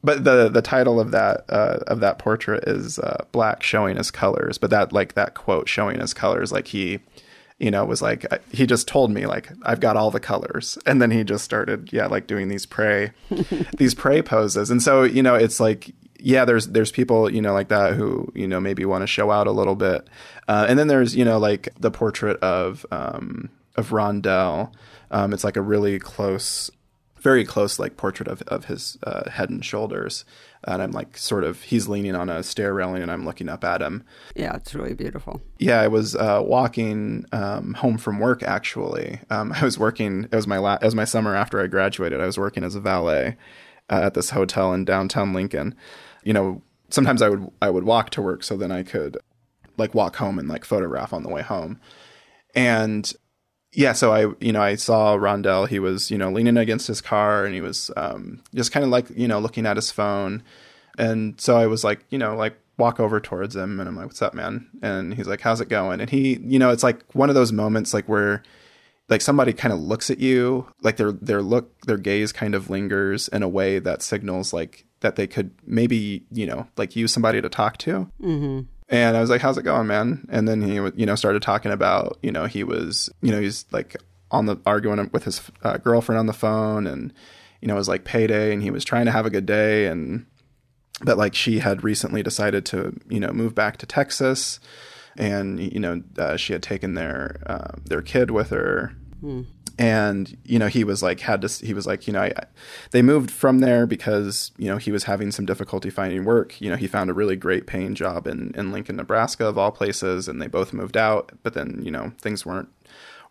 [0.04, 4.12] But the the title of that uh, of that portrait is uh, "Black Showing His
[4.12, 7.00] Colors." But that like that quote "showing his colors," like he
[7.60, 11.02] you know, was like he just told me like I've got all the colors, and
[11.02, 13.12] then he just started yeah like doing these pray
[13.78, 17.54] these pray poses, and so you know it's like yeah there's there's people you know
[17.54, 20.08] like that who you know maybe want to show out a little bit,
[20.48, 24.72] uh, and then there's you know like the portrait of um, of Rondell.
[25.12, 26.70] Um, it's like a really close
[27.22, 30.26] very close like portrait of, of his uh, head and shoulders.
[30.66, 33.64] And i'm like sort of he's leaning on a stair railing and i'm looking up
[33.64, 34.04] at him.
[34.36, 35.42] Yeah it's really beautiful.
[35.58, 39.20] Yeah i was uh, walking um, home from work actually.
[39.30, 42.20] Um, i was working it was my la- it was my summer after i graduated.
[42.22, 43.38] I was working as a valet
[43.90, 45.76] uh, at this hotel in downtown lincoln.
[46.24, 49.18] You know sometimes i would i would walk to work so then i could
[49.80, 51.80] like walk home and like photograph on the way home.
[52.54, 53.12] And
[53.72, 55.68] yeah, so I, you know, I saw Rondell.
[55.68, 58.90] He was, you know, leaning against his car, and he was um, just kind of
[58.90, 60.44] like, you know, looking at his phone.
[60.98, 64.08] And so I was like, you know, like walk over towards him, and I'm like,
[64.08, 67.04] "What's up, man?" And he's like, "How's it going?" And he, you know, it's like
[67.14, 68.42] one of those moments like where,
[69.08, 72.70] like somebody kind of looks at you, like their their look, their gaze kind of
[72.70, 77.14] lingers in a way that signals like that they could maybe, you know, like use
[77.14, 78.10] somebody to talk to.
[78.22, 78.62] Mm-hmm.
[78.90, 81.72] And I was like, "How's it going, man?" And then he, you know, started talking
[81.72, 83.96] about, you know, he was, you know, he's like
[84.32, 87.14] on the arguing with his uh, girlfriend on the phone, and
[87.62, 89.86] you know, it was like payday, and he was trying to have a good day,
[89.86, 90.26] and
[91.04, 94.60] but like she had recently decided to, you know, move back to Texas,
[95.16, 98.94] and you know, uh, she had taken their uh, their kid with her.
[99.22, 99.44] Hmm
[99.80, 102.34] and you know he was like had to he was like you know I,
[102.92, 106.60] they moved from there because you know he was having some difficulty finding work.
[106.60, 109.72] You know he found a really great paying job in in Lincoln Nebraska of all
[109.72, 111.32] places and they both moved out.
[111.42, 112.68] But then you know things weren't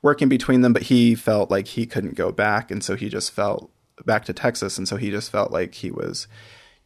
[0.01, 0.73] working between them.
[0.73, 2.71] But he felt like he couldn't go back.
[2.71, 3.71] And so he just felt
[4.07, 4.79] back to Texas.
[4.79, 6.27] And so he just felt like he was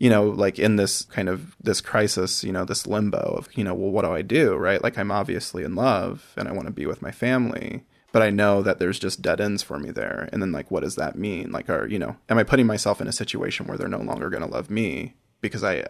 [0.01, 3.63] you know like in this kind of this crisis you know this limbo of you
[3.63, 4.83] know well what do I do right?
[4.83, 8.31] Like I'm obviously in love and I want to be with my family but I
[8.31, 10.29] know that there's just dead ends for me there.
[10.33, 11.51] And then like, what does that mean?
[11.51, 14.31] Like, are, you know, am I putting myself in a situation where they're no longer
[14.31, 15.87] going to love me because I,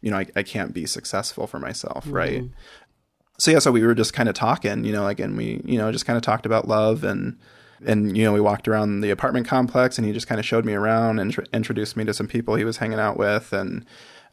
[0.00, 2.04] you know, I, I can't be successful for myself.
[2.04, 2.14] Mm-hmm.
[2.14, 2.44] Right.
[3.38, 5.76] So yeah, so we were just kind of talking, you know, like, and we, you
[5.76, 7.38] know, just kind of talked about love and,
[7.84, 10.64] and, you know, we walked around the apartment complex and he just kind of showed
[10.64, 13.52] me around and tr- introduced me to some people he was hanging out with.
[13.52, 13.84] And,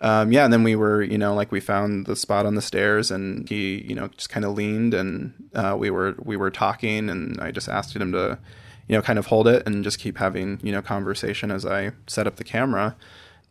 [0.02, 2.62] um, yeah, and then we were, you know, like we found the spot on the
[2.62, 6.50] stairs, and he, you know, just kind of leaned, and uh, we were we were
[6.50, 8.40] talking, and I just asked him to,
[8.88, 11.92] you know, kind of hold it and just keep having, you know, conversation as I
[12.08, 12.96] set up the camera.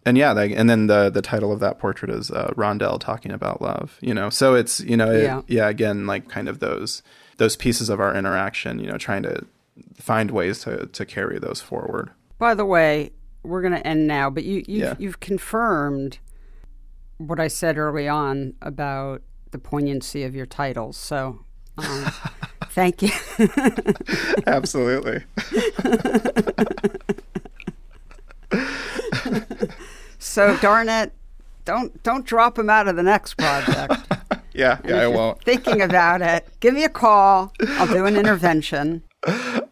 [0.04, 3.30] And yeah, they, and then the the title of that portrait is uh, Rondell talking
[3.30, 3.96] about love.
[4.00, 5.42] You know, so it's you know, it, yeah.
[5.46, 7.04] yeah, again, like kind of those
[7.36, 8.80] those pieces of our interaction.
[8.80, 9.46] You know, trying to
[9.94, 12.10] find ways to to carry those forward.
[12.38, 13.12] By the way,
[13.44, 14.94] we're going to end now, but you you've, yeah.
[14.98, 16.18] you've confirmed
[17.26, 20.96] what I said early on about the poignancy of your titles.
[20.96, 21.40] So,
[21.76, 22.12] um,
[22.70, 23.10] thank you.
[24.46, 25.24] Absolutely.
[30.20, 31.12] So darn it,
[31.64, 33.94] don't don't drop him out of the next project.
[34.52, 35.42] yeah, yeah, I won't.
[35.42, 37.52] Thinking about it, give me a call.
[37.60, 39.02] I'll do an intervention.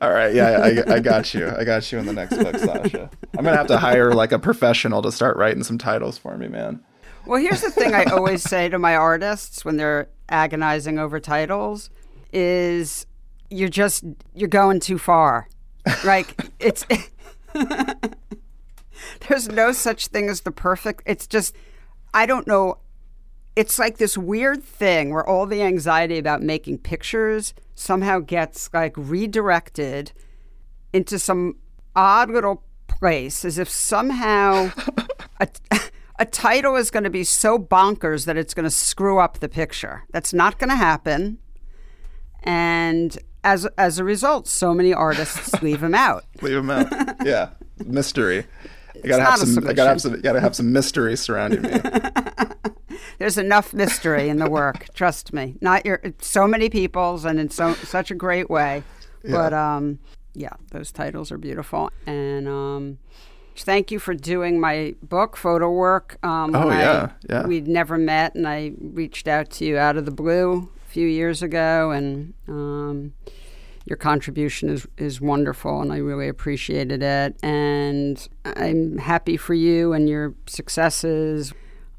[0.00, 1.52] All right, yeah, I, I got you.
[1.56, 3.10] I got you in the next book, Sasha.
[3.36, 6.48] I'm gonna have to hire like a professional to start writing some titles for me,
[6.48, 6.82] man.
[7.28, 11.90] Well, here's the thing I always say to my artists when they're agonizing over titles
[12.32, 13.06] is
[13.50, 14.02] you're just
[14.34, 15.46] you're going too far.
[16.04, 16.86] Like it's
[19.28, 21.02] there's no such thing as the perfect.
[21.04, 21.54] It's just
[22.14, 22.78] I don't know
[23.54, 28.94] it's like this weird thing where all the anxiety about making pictures somehow gets like
[28.96, 30.12] redirected
[30.94, 31.56] into some
[31.94, 34.70] odd little place as if somehow
[35.40, 35.48] a,
[36.18, 39.48] a title is going to be so bonkers that it's going to screw up the
[39.48, 40.04] picture.
[40.12, 41.38] That's not going to happen.
[42.42, 46.24] And as as a result, so many artists leave them out.
[46.42, 47.16] Leave them out.
[47.24, 47.50] Yeah,
[47.84, 48.46] mystery.
[48.94, 49.68] I gotta have some.
[49.68, 50.20] I gotta have some.
[50.20, 51.70] Gotta have some mystery surrounding me.
[53.18, 54.86] There's enough mystery in the work.
[54.94, 55.56] Trust me.
[55.60, 58.82] Not your so many people's and in so such a great way.
[59.24, 59.32] Yeah.
[59.32, 59.98] But um,
[60.34, 61.90] yeah, those titles are beautiful.
[62.06, 62.98] And um,
[63.60, 66.18] thank you for doing my book, photo work.
[66.22, 67.46] Um, oh yeah, I, yeah.
[67.46, 71.06] We'd never met, and I reached out to you out of the blue a few
[71.06, 73.14] years ago, and um,
[73.84, 77.36] your contribution is is wonderful, and I really appreciated it.
[77.42, 81.52] And I'm happy for you and your successes.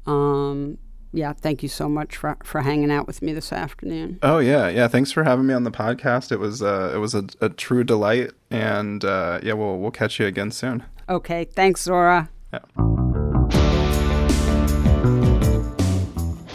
[0.06, 0.78] Um,
[1.12, 4.18] yeah, thank you so much for for hanging out with me this afternoon.
[4.22, 4.86] Oh yeah, yeah.
[4.86, 6.30] Thanks for having me on the podcast.
[6.30, 10.20] It was uh, it was a, a true delight, and uh, yeah, we'll we'll catch
[10.20, 10.84] you again soon.
[11.10, 12.30] Okay, thanks, Zora.
[12.52, 12.60] Yeah.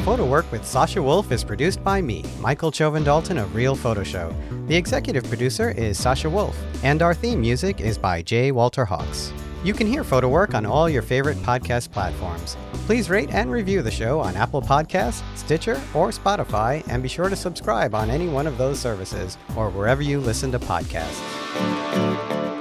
[0.06, 4.04] Photo Work with Sasha Wolf is produced by me, Michael Chovan Dalton of Real Photo
[4.04, 4.34] Show.
[4.68, 8.52] The executive producer is Sasha Wolf, and our theme music is by J.
[8.52, 9.34] Walter Hawks.
[9.64, 12.56] You can hear Photo Work on all your favorite podcast platforms.
[12.86, 17.30] Please rate and review the show on Apple Podcasts, Stitcher, or Spotify, and be sure
[17.30, 22.55] to subscribe on any one of those services or wherever you listen to podcasts.